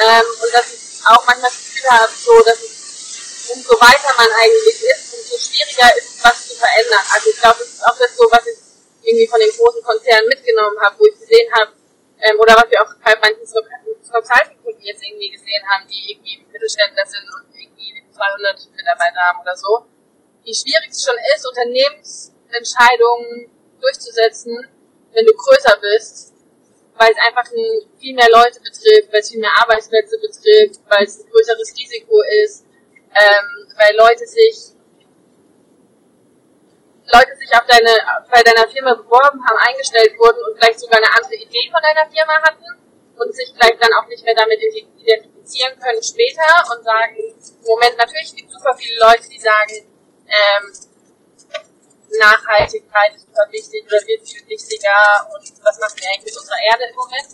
[0.01, 4.29] Ähm, und dass ich auch manchmal das Gefühl habe, so, dass es umso weiter man
[4.41, 7.05] eigentlich ist, umso schwieriger ist, was zu verändern.
[7.13, 8.57] Also ich glaube, das ist auch das so, was ich
[9.05, 11.73] irgendwie von den großen Konzernen mitgenommen habe, wo ich gesehen habe,
[12.25, 17.05] ähm, oder was wir auch bei manchen Consulting-Kunden jetzt irgendwie gesehen haben, die irgendwie Mittelständler
[17.05, 19.85] sind und irgendwie 200 Mitarbeiter haben oder so,
[20.45, 24.69] wie schwierig es schon ist, Unternehmensentscheidungen durchzusetzen,
[25.15, 26.35] wenn du größer bist,
[26.97, 31.05] weil es einfach ein, viel mehr Leute betrifft, weil es viel mehr Arbeitsplätze betrifft, weil
[31.05, 32.65] es ein größeres Risiko ist,
[33.15, 34.75] ähm, weil Leute sich
[37.13, 37.93] Leute sich auf deine,
[38.33, 42.09] bei deiner Firma beworben haben, eingestellt wurden und vielleicht sogar eine andere Idee von deiner
[42.09, 42.65] Firma hatten
[43.19, 47.17] und sich vielleicht dann auch nicht mehr damit identifizieren können später und sagen,
[47.67, 49.85] Moment, natürlich gibt es super viele Leute, die sagen,
[50.27, 50.73] ähm,
[52.19, 56.63] Nachhaltigkeit ist super wichtig oder wird viel wichtiger und was machen wir eigentlich mit unserer
[56.71, 57.29] Erde im Moment.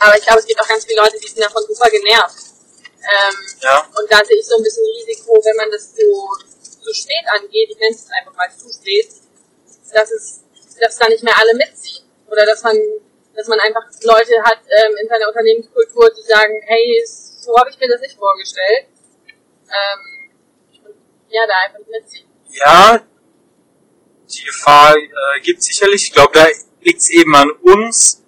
[0.00, 2.50] Aber ich glaube, es gibt auch ganz viele Leute, die sind davon super genervt.
[3.00, 3.86] Ähm, ja.
[3.96, 6.08] Und da sehe ich so ein bisschen Risiko, wenn man das so
[6.80, 9.08] zu spät angeht, ich nenne es einfach mal zu spät,
[9.92, 10.40] dass es,
[10.80, 12.04] dass da nicht mehr alle mitziehen.
[12.28, 12.76] Oder dass man,
[13.34, 17.78] dass man einfach Leute hat ähm, in seiner Unternehmenskultur, die sagen, hey, so habe ich
[17.78, 18.86] mir das nicht vorgestellt.
[19.68, 20.30] Ähm,
[20.84, 20.94] und
[21.28, 22.28] ja, da einfach mitziehen.
[22.50, 23.02] Ja,
[24.30, 26.04] die Gefahr äh, gibt sicherlich.
[26.04, 26.46] Ich glaube, da
[26.80, 28.22] liegt es eben an uns,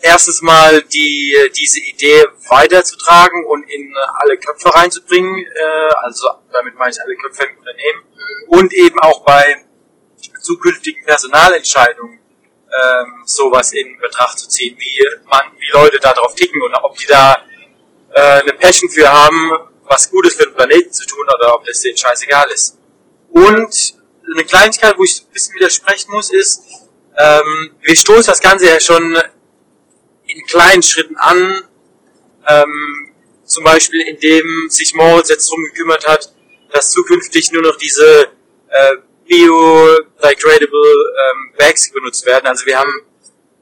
[0.00, 6.92] erstens mal die, diese Idee weiterzutragen und in alle Köpfe reinzubringen, äh, also damit meine
[6.92, 8.02] ich alle Köpfe im Unternehmen
[8.48, 9.64] und eben auch bei
[10.40, 16.60] zukünftigen Personalentscheidungen ähm, sowas in Betracht zu ziehen, wie man, wie Leute da drauf ticken
[16.62, 17.36] und ob die da
[18.12, 19.52] äh, eine Passion für haben,
[19.84, 22.78] was Gutes für den Planeten zu tun oder ob das denen scheißegal ist.
[23.30, 23.94] Und
[24.32, 26.62] eine Kleinigkeit, wo ich ein bisschen widersprechen muss, ist,
[27.18, 29.16] ähm, wir stoßen das Ganze ja schon
[30.26, 31.62] in kleinen Schritten an,
[32.48, 36.34] ähm, zum Beispiel indem sich Moritz jetzt drum gekümmert hat,
[36.72, 38.28] dass zukünftig nur noch diese
[38.68, 42.46] äh, biodegradable ähm, Bags benutzt werden.
[42.46, 42.92] Also wir haben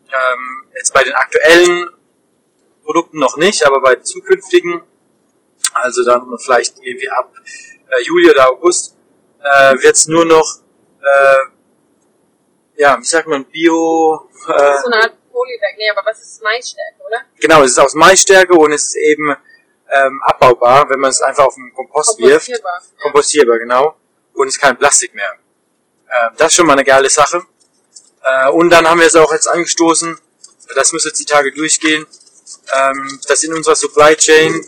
[0.08, 1.90] ähm, jetzt bei den aktuellen
[2.84, 4.82] Produkten noch nicht, aber bei zukünftigen,
[5.72, 7.32] also dann vielleicht irgendwie ab
[7.88, 8.96] äh, Juli oder August,
[9.44, 10.60] äh, wird es nur noch,
[11.00, 14.28] äh, ja, wie sagt man, Bio...
[14.46, 17.22] Äh, so eine Art Polybag, nee, aber was ist Maisstärke, oder?
[17.40, 19.36] Genau, es ist aus Maisstärke und es ist eben
[19.94, 22.46] ähm, abbaubar, wenn man es einfach auf den Kompost wirft.
[22.46, 22.82] Kompostierbar.
[22.82, 23.02] Ja.
[23.02, 23.96] Kompostierbar, genau.
[24.34, 25.32] Und es ist kein Plastik mehr.
[26.08, 27.42] Ähm, das ist schon mal eine geile Sache.
[28.22, 30.18] Äh, und dann haben wir es auch jetzt angestoßen,
[30.74, 32.06] das muss jetzt die Tage durchgehen,
[32.74, 34.64] ähm, dass in unserer Supply Chain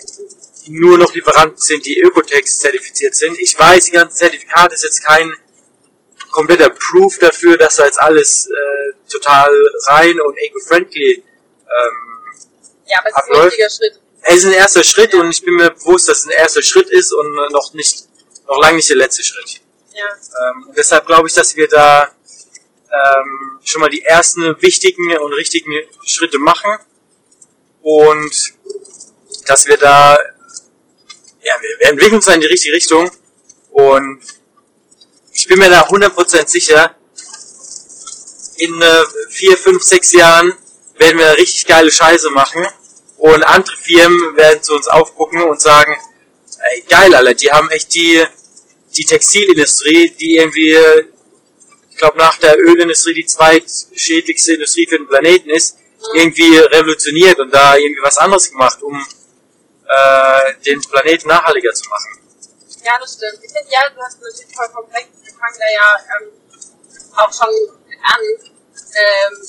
[0.68, 3.38] nur noch Lieferanten sind, die Ökotex zertifiziert sind.
[3.38, 5.35] Ich weiß, die ganze Zertifikat ist jetzt kein
[6.31, 9.50] kompletter Proof dafür, dass da jetzt alles äh, total
[9.87, 11.24] rein und eco-friendly ähm,
[12.87, 14.00] Ja, aber es ist ein wichtiger Schritt.
[14.22, 16.90] es ist ein erster Schritt und ich bin mir bewusst, dass es ein erster Schritt
[16.90, 18.09] ist und äh, noch nicht,
[18.46, 19.61] noch lange nicht der letzte Schritt.
[19.94, 20.05] Ja.
[20.50, 22.11] Ähm, und deshalb glaube ich, dass wir da
[22.92, 25.72] ähm, schon mal die ersten wichtigen und richtigen
[26.05, 26.79] Schritte machen
[27.83, 28.55] und
[29.46, 30.18] dass wir da,
[31.47, 33.11] ja, wir, entwickeln uns in die richtige Richtung
[33.71, 34.21] und
[35.33, 36.97] ich bin mir da 100% sicher,
[38.59, 40.53] in äh, vier, fünf, sechs Jahren
[40.97, 42.67] werden wir richtig geile Scheiße machen
[43.19, 45.97] und andere Firmen werden zu uns aufgucken und sagen,
[46.73, 48.25] ey, geil, Alter, die haben echt die,
[48.97, 50.77] die Textilindustrie, die irgendwie,
[51.91, 55.77] ich glaube nach der Ölindustrie die zweitschädlichste Industrie für den Planeten ist,
[56.15, 59.07] irgendwie revolutioniert und da irgendwie was anderes gemacht, um
[59.88, 62.20] äh, den Planeten nachhaltiger zu machen.
[62.85, 63.38] Ja, das stimmt.
[63.42, 65.11] Ich finde, ja, du hast natürlich vollkommen recht.
[65.22, 66.33] Wir fangen da ja ähm,
[67.16, 67.49] auch schon
[68.03, 68.22] an.
[68.94, 69.42] Ähm,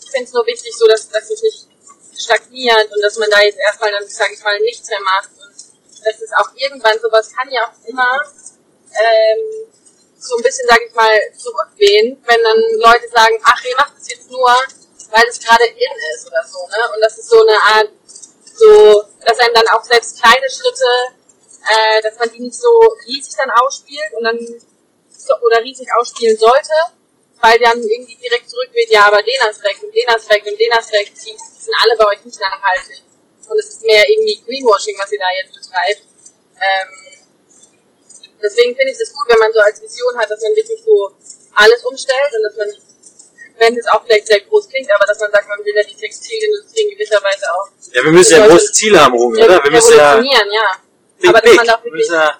[0.00, 1.68] ich finde es nur wichtig, so dass das nicht
[2.16, 5.30] stagniert und dass man da jetzt erstmal dann, sage ich mal, nichts mehr macht.
[5.40, 5.54] Und
[6.04, 8.22] das ist auch irgendwann, sowas kann ja auch immer
[8.92, 9.72] ähm,
[10.18, 14.08] so ein bisschen, sage ich mal, zurückwehen, wenn dann Leute sagen, ach, ihr macht es
[14.08, 14.48] jetzt nur,
[15.10, 16.94] weil es gerade in ist oder so, ne?
[16.94, 17.90] Und das ist so eine Art,
[18.56, 20.90] so, dass einem dann auch selbst kleine Schritte,
[21.70, 22.68] äh, dass man die nicht so
[23.06, 24.38] riesig dann ausspielt und dann
[25.10, 26.74] so, oder riesig ausspielen sollte,
[27.40, 31.16] weil dann irgendwie direkt zurückweht, ja, aber den Aspekt und den Aspekt und den Aspekt,
[31.16, 33.02] die sind alle bei euch nicht nachhaltig.
[33.48, 36.02] Und es ist mehr irgendwie Greenwashing, was ihr da jetzt betreibt.
[36.56, 36.88] Ähm,
[38.40, 41.10] deswegen finde ich es gut, wenn man so als Vision hat, dass man wirklich so
[41.54, 42.68] alles umstellt und dass man,
[43.62, 45.94] wenn es auch vielleicht sehr groß klingt, aber dass man sagt, man will ja die
[45.94, 49.62] Textilindustrie in gewisser Weise auch Ja, wir müssen ja große Ziele haben, Romy, oder?
[49.62, 50.22] Wir müssen ja, ja.
[51.20, 51.56] think aber dass big.
[51.56, 52.34] man auch Wir wirklich ja,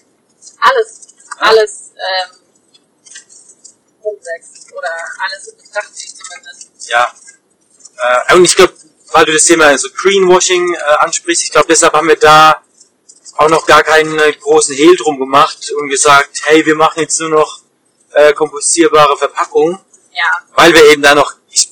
[0.60, 1.08] alles,
[1.38, 2.36] alles ähm,
[4.00, 4.90] umsetzt oder
[5.24, 6.88] alles in Betracht zieht zumindest.
[6.88, 7.14] ja.
[8.28, 8.72] Äh, und ich glaube,
[9.12, 12.62] weil du das Thema so Greenwashing äh, ansprichst, ich glaube, deshalb haben wir da
[13.36, 17.20] auch noch gar keinen äh, großen Hehl drum gemacht und gesagt, hey, wir machen jetzt
[17.20, 17.60] nur noch
[18.14, 19.78] äh, kompostierbare Verpackungen,
[20.12, 21.68] Ja, weil wir eben da noch, ich,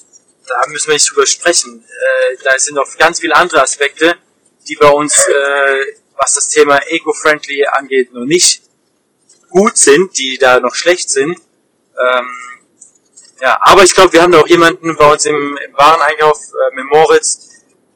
[0.46, 4.16] da müssen wir nicht drüber sprechen, äh, da sind noch ganz viele andere Aspekte,
[4.68, 8.62] die bei uns, äh, was das Thema eco-friendly angeht, noch nicht
[9.50, 11.36] gut sind, die da noch schlecht sind.
[11.98, 12.30] Ähm,
[13.40, 16.74] ja, aber ich glaube, wir haben da auch jemanden bei uns im, im Wareneinkauf, äh,
[16.76, 17.48] mit Moritz,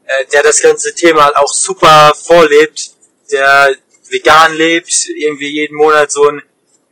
[0.06, 2.92] äh, der das ganze Thema halt auch super vorlebt,
[3.30, 3.76] der
[4.08, 6.42] vegan lebt, irgendwie jeden Monat so ein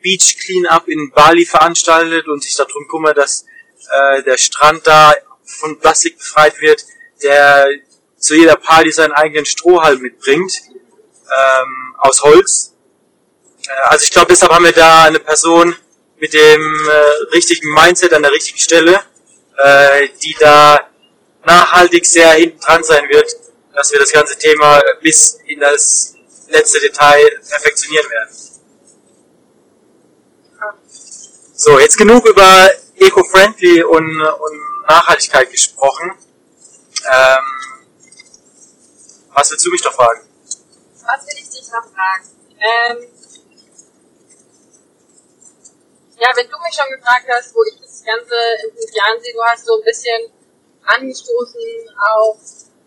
[0.02, 3.46] Beach Cleanup in Bali veranstaltet und sich darum kümmert, dass
[3.90, 6.84] äh, der Strand da von Plastik befreit wird,
[7.22, 7.68] der
[8.18, 12.74] zu jeder Party seinen eigenen Strohhalm mitbringt, ähm, aus Holz.
[13.66, 15.74] Äh, also ich glaube, deshalb haben wir da eine Person
[16.18, 19.00] mit dem äh, richtigen Mindset an der richtigen Stelle,
[19.58, 20.88] äh, die da
[21.44, 23.28] nachhaltig sehr hinten dran sein wird,
[23.74, 26.14] dass wir das ganze Thema bis in das
[26.48, 28.51] letzte Detail perfektionieren werden.
[31.64, 36.10] So, jetzt genug über Eco-Friendly und, und Nachhaltigkeit gesprochen.
[37.08, 37.44] Ähm,
[39.32, 40.26] was willst du mich noch fragen?
[41.06, 42.26] was will ich dich noch fragen?
[42.58, 43.06] Ähm,
[46.18, 48.34] ja, wenn du mich schon gefragt hast, wo ich das Ganze
[48.66, 50.32] in fünf Jahren sehe, du hast so ein bisschen
[50.82, 52.38] angestoßen auf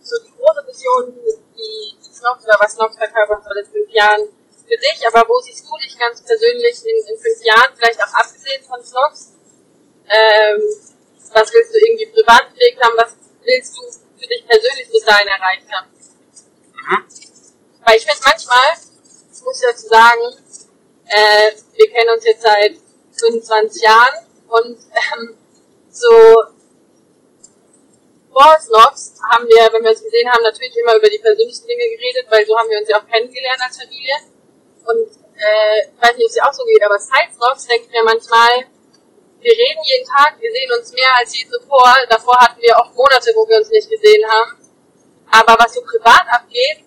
[0.02, 1.16] so die große Vision,
[1.56, 4.28] die, die Snox oder was Snox verkörpert soll in fünf Jahren
[4.68, 8.14] für dich, aber wo siehst du dich ganz persönlich in, in fünf Jahren, vielleicht auch
[8.14, 9.34] abgesehen von Snox?
[10.10, 10.62] Ähm,
[11.34, 12.96] was willst du irgendwie privat bewegt haben?
[12.98, 13.14] Was
[13.44, 13.82] willst du
[14.20, 15.90] für dich persönlich bis dahin erreicht haben?
[17.86, 18.78] Weil ich finde manchmal,
[19.44, 20.22] muss ich dazu sagen,
[21.08, 22.74] Äh, wir kennen uns jetzt seit
[23.20, 25.38] 25 Jahren und ähm,
[25.92, 26.10] so
[28.34, 31.86] vor Snox haben wir, wenn wir uns gesehen haben, natürlich immer über die persönlichen Dinge
[31.90, 34.16] geredet, weil so haben wir uns ja auch kennengelernt als Familie.
[34.86, 37.86] Und äh, ich weiß nicht, ob es dir auch so geht, aber seit Snox denke
[37.86, 38.66] ich mir manchmal,
[39.42, 41.94] wir reden jeden Tag, wir sehen uns mehr als je zuvor.
[42.10, 44.58] Davor hatten wir oft Monate, wo wir uns nicht gesehen haben.
[45.32, 46.86] Aber was so privat abgeht,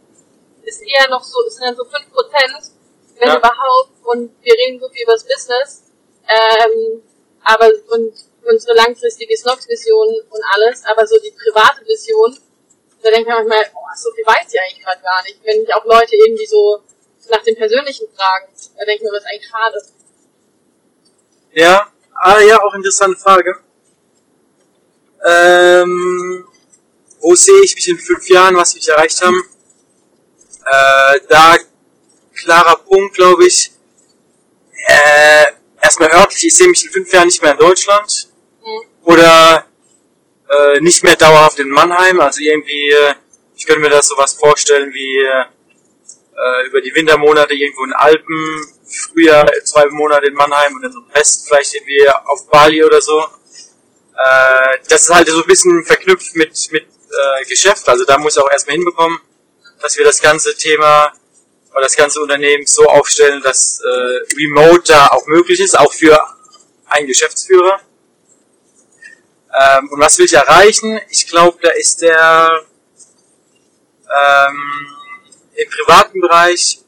[0.65, 2.75] ist eher noch so, es sind dann so fünf Prozent,
[3.19, 3.37] wenn Ja.
[3.39, 3.91] überhaupt.
[4.05, 5.85] Und wir reden so viel über das Business.
[6.27, 7.03] Ähm,
[7.45, 8.13] aber und
[8.45, 12.39] unsere langfristige Snox-Vision und alles, aber so die private Vision,
[13.03, 15.39] da denke ich mir manchmal, oh, so viel weiß ich eigentlich gerade gar nicht.
[15.45, 16.83] Wenn mich auch Leute irgendwie so
[17.31, 19.83] nach dem Persönlichen fragen, da denke ich mir, das ist eigentlich schade.
[21.53, 23.57] Ja, ah, ja, auch interessante Frage.
[25.27, 26.47] Ähm,
[27.21, 29.43] wo sehe ich mich in fünf Jahren, was wir erreicht haben?
[30.65, 31.57] Äh, da
[32.35, 33.73] klarer Punkt, glaube ich.
[34.87, 35.47] Äh,
[35.83, 38.29] erstmal örtlich, ich sehe mich in fünf Jahren nicht mehr in Deutschland
[38.63, 38.87] Mhm.
[39.05, 39.67] oder
[40.49, 42.21] äh, nicht mehr dauerhaft in Mannheim.
[42.21, 43.15] Also irgendwie, äh,
[43.57, 45.19] ich könnte mir das sowas vorstellen wie
[46.39, 51.01] äh, über die Wintermonate irgendwo in Alpen, Frühjahr zwei Monate in Mannheim und dann so
[51.15, 53.21] Rest vielleicht irgendwie auf Bali oder so.
[53.21, 57.89] Äh, das ist halt so ein bisschen verknüpft mit, mit äh, Geschäft.
[57.89, 59.19] Also da muss ich auch erstmal hinbekommen,
[59.81, 61.13] dass wir das ganze Thema
[61.73, 66.19] oder das ganze Unternehmen so aufstellen, dass äh, Remote da auch möglich ist, auch für
[66.87, 67.81] einen Geschäftsführer.
[69.61, 71.01] Ähm, und was will ich erreichen?
[71.11, 72.63] Ich glaube, da ist der
[74.11, 74.98] ähm,
[75.59, 76.81] im privaten Bereich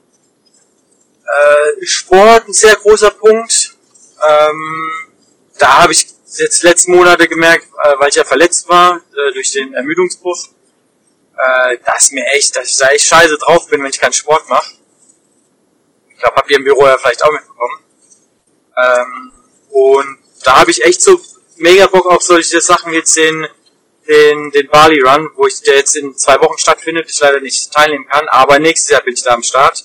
[1.24, 3.76] äh, Sport ein sehr großer Punkt.
[4.28, 4.90] Ähm,
[5.58, 6.06] da habe ich
[6.36, 10.48] jetzt letzten Monate gemerkt, äh, weil ich ja verletzt war äh, durch den Ermüdungsbruch,
[11.36, 14.48] äh, dass mir echt, dass ich da echt scheiße drauf bin, wenn ich keinen Sport
[14.48, 14.74] mache.
[16.10, 17.78] Ich glaube, habt ihr im Büro ja vielleicht auch mitbekommen.
[18.76, 19.32] Ähm,
[19.70, 21.20] und da habe ich echt so
[21.56, 23.48] mega Bock auf solche Sachen jetzt den
[24.10, 27.72] den, den Bali Run, wo ich der jetzt in zwei Wochen stattfindet, ich leider nicht
[27.72, 29.84] teilnehmen kann, aber nächstes Jahr bin ich da am Start.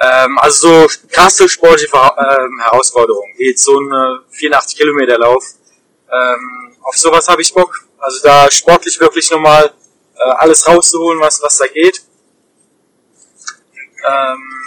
[0.00, 5.44] Ähm, also so krasse sportliche ähm, Herausforderungen, wie jetzt so ein äh, 84 Kilometer Lauf.
[6.10, 7.86] Ähm, auf sowas habe ich Bock.
[7.98, 9.72] Also da sportlich wirklich nochmal
[10.16, 12.02] äh, alles rauszuholen, was, was da geht.
[14.04, 14.62] Ähm,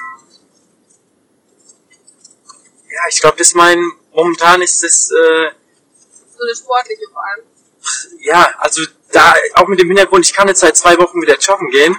[2.90, 5.52] ja, ich glaube, das mein, momentan ist das, äh,
[6.38, 7.55] So eine sportliche vor allem.
[8.20, 8.82] Ja, also
[9.12, 11.96] da auch mit dem Hintergrund, ich kann jetzt seit zwei Wochen wieder joggen gehen.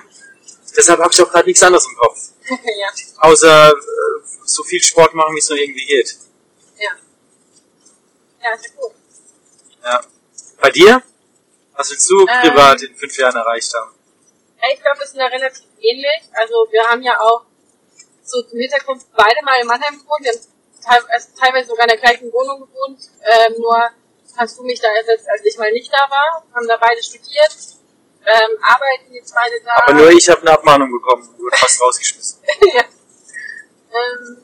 [0.77, 2.19] Deshalb habe ich auch gerade nichts anderes im Kopf.
[2.49, 2.89] ja.
[3.19, 3.73] Außer äh,
[4.45, 6.17] so viel Sport machen, wie es nur irgendwie geht.
[6.79, 6.91] Ja.
[8.43, 8.91] Ja, ist ja cool.
[9.83, 10.01] Ja.
[10.61, 11.03] Bei dir?
[11.75, 12.41] Was willst du Ähm.
[12.43, 13.93] privat in fünf Jahren erreicht haben?
[14.73, 16.23] Ich glaube, wir sind da relativ ähnlich.
[16.33, 17.45] Also wir haben ja auch
[18.23, 20.25] so zum Hintergrund beide mal in Mannheim gewohnt.
[20.25, 20.33] Wir
[20.87, 23.01] haben also teilweise sogar in der gleichen Wohnung gewohnt.
[23.23, 23.91] Ähm, nur
[24.37, 26.45] hast du mich da ersetzt, als ich mal nicht da war.
[26.55, 27.57] Haben da beide studiert.
[28.27, 29.75] Ähm, arbeiten jetzt beide da.
[29.77, 32.43] Aber nur ich habe eine Abmahnung bekommen und wurde fast rausgeschmissen.
[32.75, 32.83] ja.
[32.83, 34.43] ähm,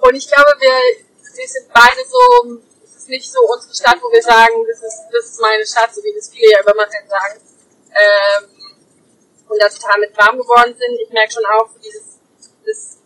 [0.00, 0.72] und ich glaube, wir,
[1.36, 5.02] wir sind beide so, es ist nicht so unsere Stadt, wo wir sagen, das ist,
[5.12, 7.40] das ist meine Stadt, so wie das viele ja über Mannheim sagen.
[7.90, 8.48] Ähm,
[9.48, 11.00] und da total mit warm geworden sind.
[11.00, 12.18] Ich merke schon auch, dieses,
[12.64, 12.98] das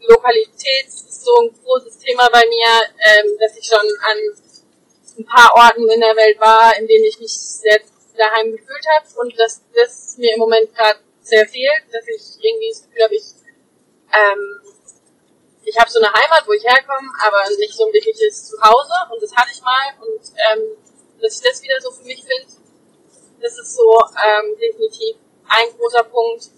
[0.00, 0.90] Lokalität
[1.24, 2.70] so ein großes Thema bei mir,
[3.00, 4.18] ähm, dass ich schon an
[5.18, 7.80] ein paar Orten in der Welt war, in denen ich mich sehr
[8.16, 12.68] daheim gefühlt habe und dass das mir im Moment gerade sehr fehlt, dass ich irgendwie
[12.70, 13.24] das Gefühl habe, ich
[14.12, 14.60] ähm,
[15.66, 19.22] ich habe so eine Heimat, wo ich herkomme, aber nicht so ein wirkliches Zuhause und
[19.22, 20.76] das hatte ich mal und ähm,
[21.20, 22.46] dass ich das wieder so für mich finde,
[23.40, 25.16] das ist so ähm, definitiv
[25.48, 26.50] ein großer Punkt.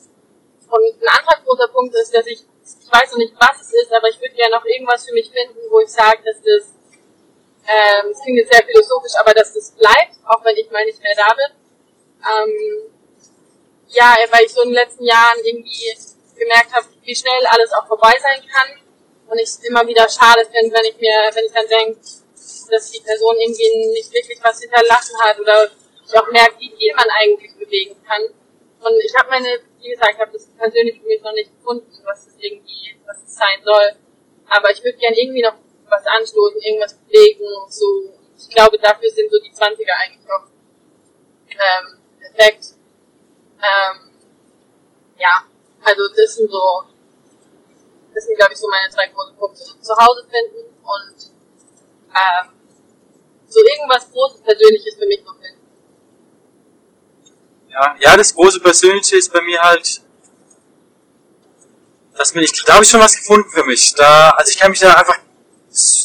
[0.68, 3.92] Und ein anderer großer Punkt ist, dass ich, ich weiß noch nicht, was es ist,
[3.92, 6.76] aber ich würde gerne noch irgendwas für mich finden, wo ich sage, dass das
[7.66, 11.02] ähm, es klingt jetzt sehr philosophisch, aber dass das bleibt, auch wenn ich mal nicht
[11.02, 11.50] mehr da bin.
[12.22, 12.92] Ähm,
[13.88, 15.96] ja, weil ich so in den letzten Jahren irgendwie
[16.36, 18.78] gemerkt habe, wie schnell alles auch vorbei sein kann.
[19.28, 22.00] Und ich immer wieder schade finde, wenn ich mir, wenn ich dann denke,
[22.70, 25.68] dass die Person irgendwie nicht wirklich was hinterlassen hat oder
[26.06, 28.22] ich auch merke, wie viel man eigentlich bewegen kann.
[28.80, 31.90] Und ich habe meine, wie gesagt, ich habe das persönlich für mich noch nicht gefunden,
[32.04, 33.96] was es irgendwie, was es sein soll.
[34.48, 35.54] Aber ich würde gerne irgendwie noch
[35.88, 38.12] was anstoßen, irgendwas bewegen, so.
[38.38, 40.46] Ich glaube, dafür sind so die 20er eigentlich auch
[41.48, 42.74] ähm, perfekt.
[43.56, 44.10] Ähm,
[45.18, 45.44] ja,
[45.82, 46.84] also das sind so,
[48.14, 49.62] das sind glaube ich so meine zwei großen Punkte.
[49.80, 51.16] Zu Hause finden und
[52.12, 52.52] ähm,
[53.48, 55.36] so irgendwas Großes Persönliches für mich noch.
[57.76, 60.00] Ja, ja, das große Persönliche ist bei mir halt
[62.16, 63.94] das bin ich, da habe ich schon was gefunden für mich.
[63.94, 65.18] Da, also ich kann mich da einfach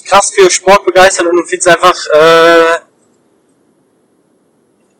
[0.06, 2.74] krass für Sport begeistern und finde es einfach, äh,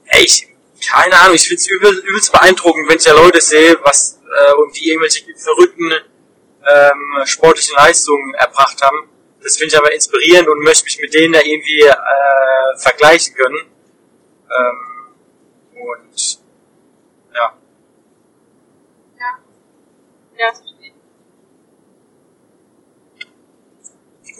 [0.06, 0.48] ey, ich,
[0.90, 4.54] keine Ahnung, ich finde es übel, übelst beeindruckend, wenn ich da Leute sehe, was äh,
[4.54, 9.10] und die irgendwelche verrückten ähm, sportlichen Leistungen erbracht haben.
[9.44, 13.58] Das finde ich aber inspirierend und möchte mich mit denen da irgendwie äh, vergleichen können.
[14.50, 14.78] Ähm,
[15.74, 16.40] und
[17.34, 17.58] ja.
[19.20, 19.40] Ja.
[20.42, 20.94] Ja, das verstehe.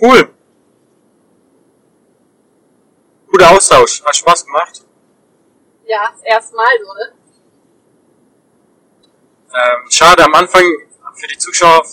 [0.02, 0.34] Cool.
[3.28, 4.04] Guter Austausch.
[4.04, 4.84] Hat Spaß gemacht.
[5.86, 7.14] Ja, das erste Mal so, ne?
[9.54, 10.64] Ähm, schade, am Anfang
[11.14, 11.84] für die Zuschauer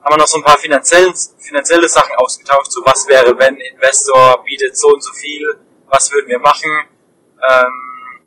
[0.00, 2.72] haben wir noch so ein paar finanzielle, finanzielle Sachen ausgetauscht.
[2.72, 6.70] So was wäre, wenn Investor bietet so und so viel, was würden wir machen.
[7.50, 8.26] Ähm,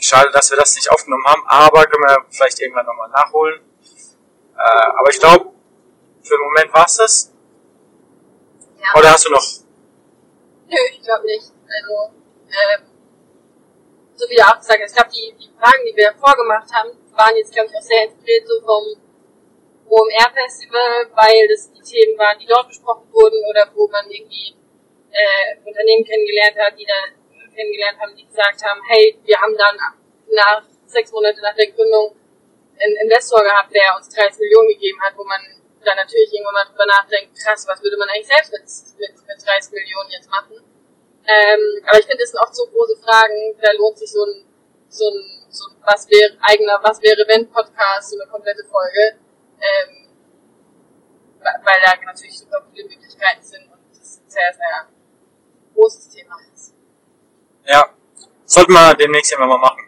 [0.00, 3.67] schade, dass wir das nicht aufgenommen haben, aber können wir vielleicht irgendwann nochmal nachholen.
[4.58, 5.52] Äh, aber ich glaube,
[6.22, 7.32] für den Moment war's das.
[8.76, 8.98] Ja.
[8.98, 9.46] Oder hast du noch?
[10.66, 11.46] Nö, ich glaube nicht.
[11.68, 12.12] Also,
[12.50, 12.82] ähm,
[14.14, 16.90] so wie du auch gesagt hast, ich glaube, die, die Fragen, die wir vorgemacht haben,
[17.14, 18.84] waren jetzt, glaube ich, auch sehr inspiriert so vom
[19.88, 24.54] OMR-Festival, weil das die Themen waren, die dort besprochen wurden oder wo man irgendwie
[25.10, 26.98] äh, Unternehmen kennengelernt hat, die da
[27.54, 29.76] kennengelernt haben, die gesagt haben, hey, wir haben dann
[30.34, 32.17] nach sechs Monate nach der Gründung
[32.80, 35.40] einen Investor gehabt, der uns 30 Millionen gegeben hat, wo man
[35.84, 38.66] dann natürlich irgendwann mal drüber nachdenkt, krass, was würde man eigentlich selbst mit,
[38.98, 40.62] mit, mit 30 Millionen jetzt machen?
[41.28, 44.46] Ähm, aber ich finde, das sind oft so große Fragen, da lohnt sich so ein,
[44.88, 49.18] so ein, so ein was wäre eigener, was wäre wenn Podcast, so eine komplette Folge,
[49.60, 50.08] ähm,
[51.40, 54.88] weil da natürlich super viele Möglichkeiten sind und das ein sehr, sehr
[55.74, 56.74] großes Thema ist.
[57.66, 57.94] Ja.
[58.44, 59.87] Sollten wir demnächst immer mal machen.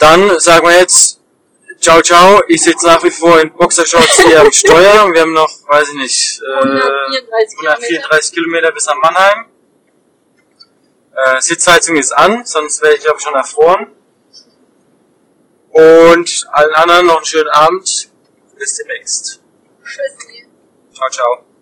[0.00, 1.20] Dann sagen wir jetzt
[1.80, 2.42] Ciao, ciao.
[2.46, 5.88] Ich sitze nach wie vor in Boxershorts hier am Steuer und wir haben noch, weiß
[5.88, 9.46] ich nicht, äh, 134 134 Kilometer bis nach Mannheim.
[11.16, 13.92] Äh, Sitzheizung ist an, sonst wäre ich glaube ich schon erfroren.
[15.70, 18.10] Und allen anderen noch einen schönen Abend.
[18.58, 19.40] Bis demnächst.
[19.82, 20.46] Tschüssi.
[20.92, 21.49] Ciao, ciao.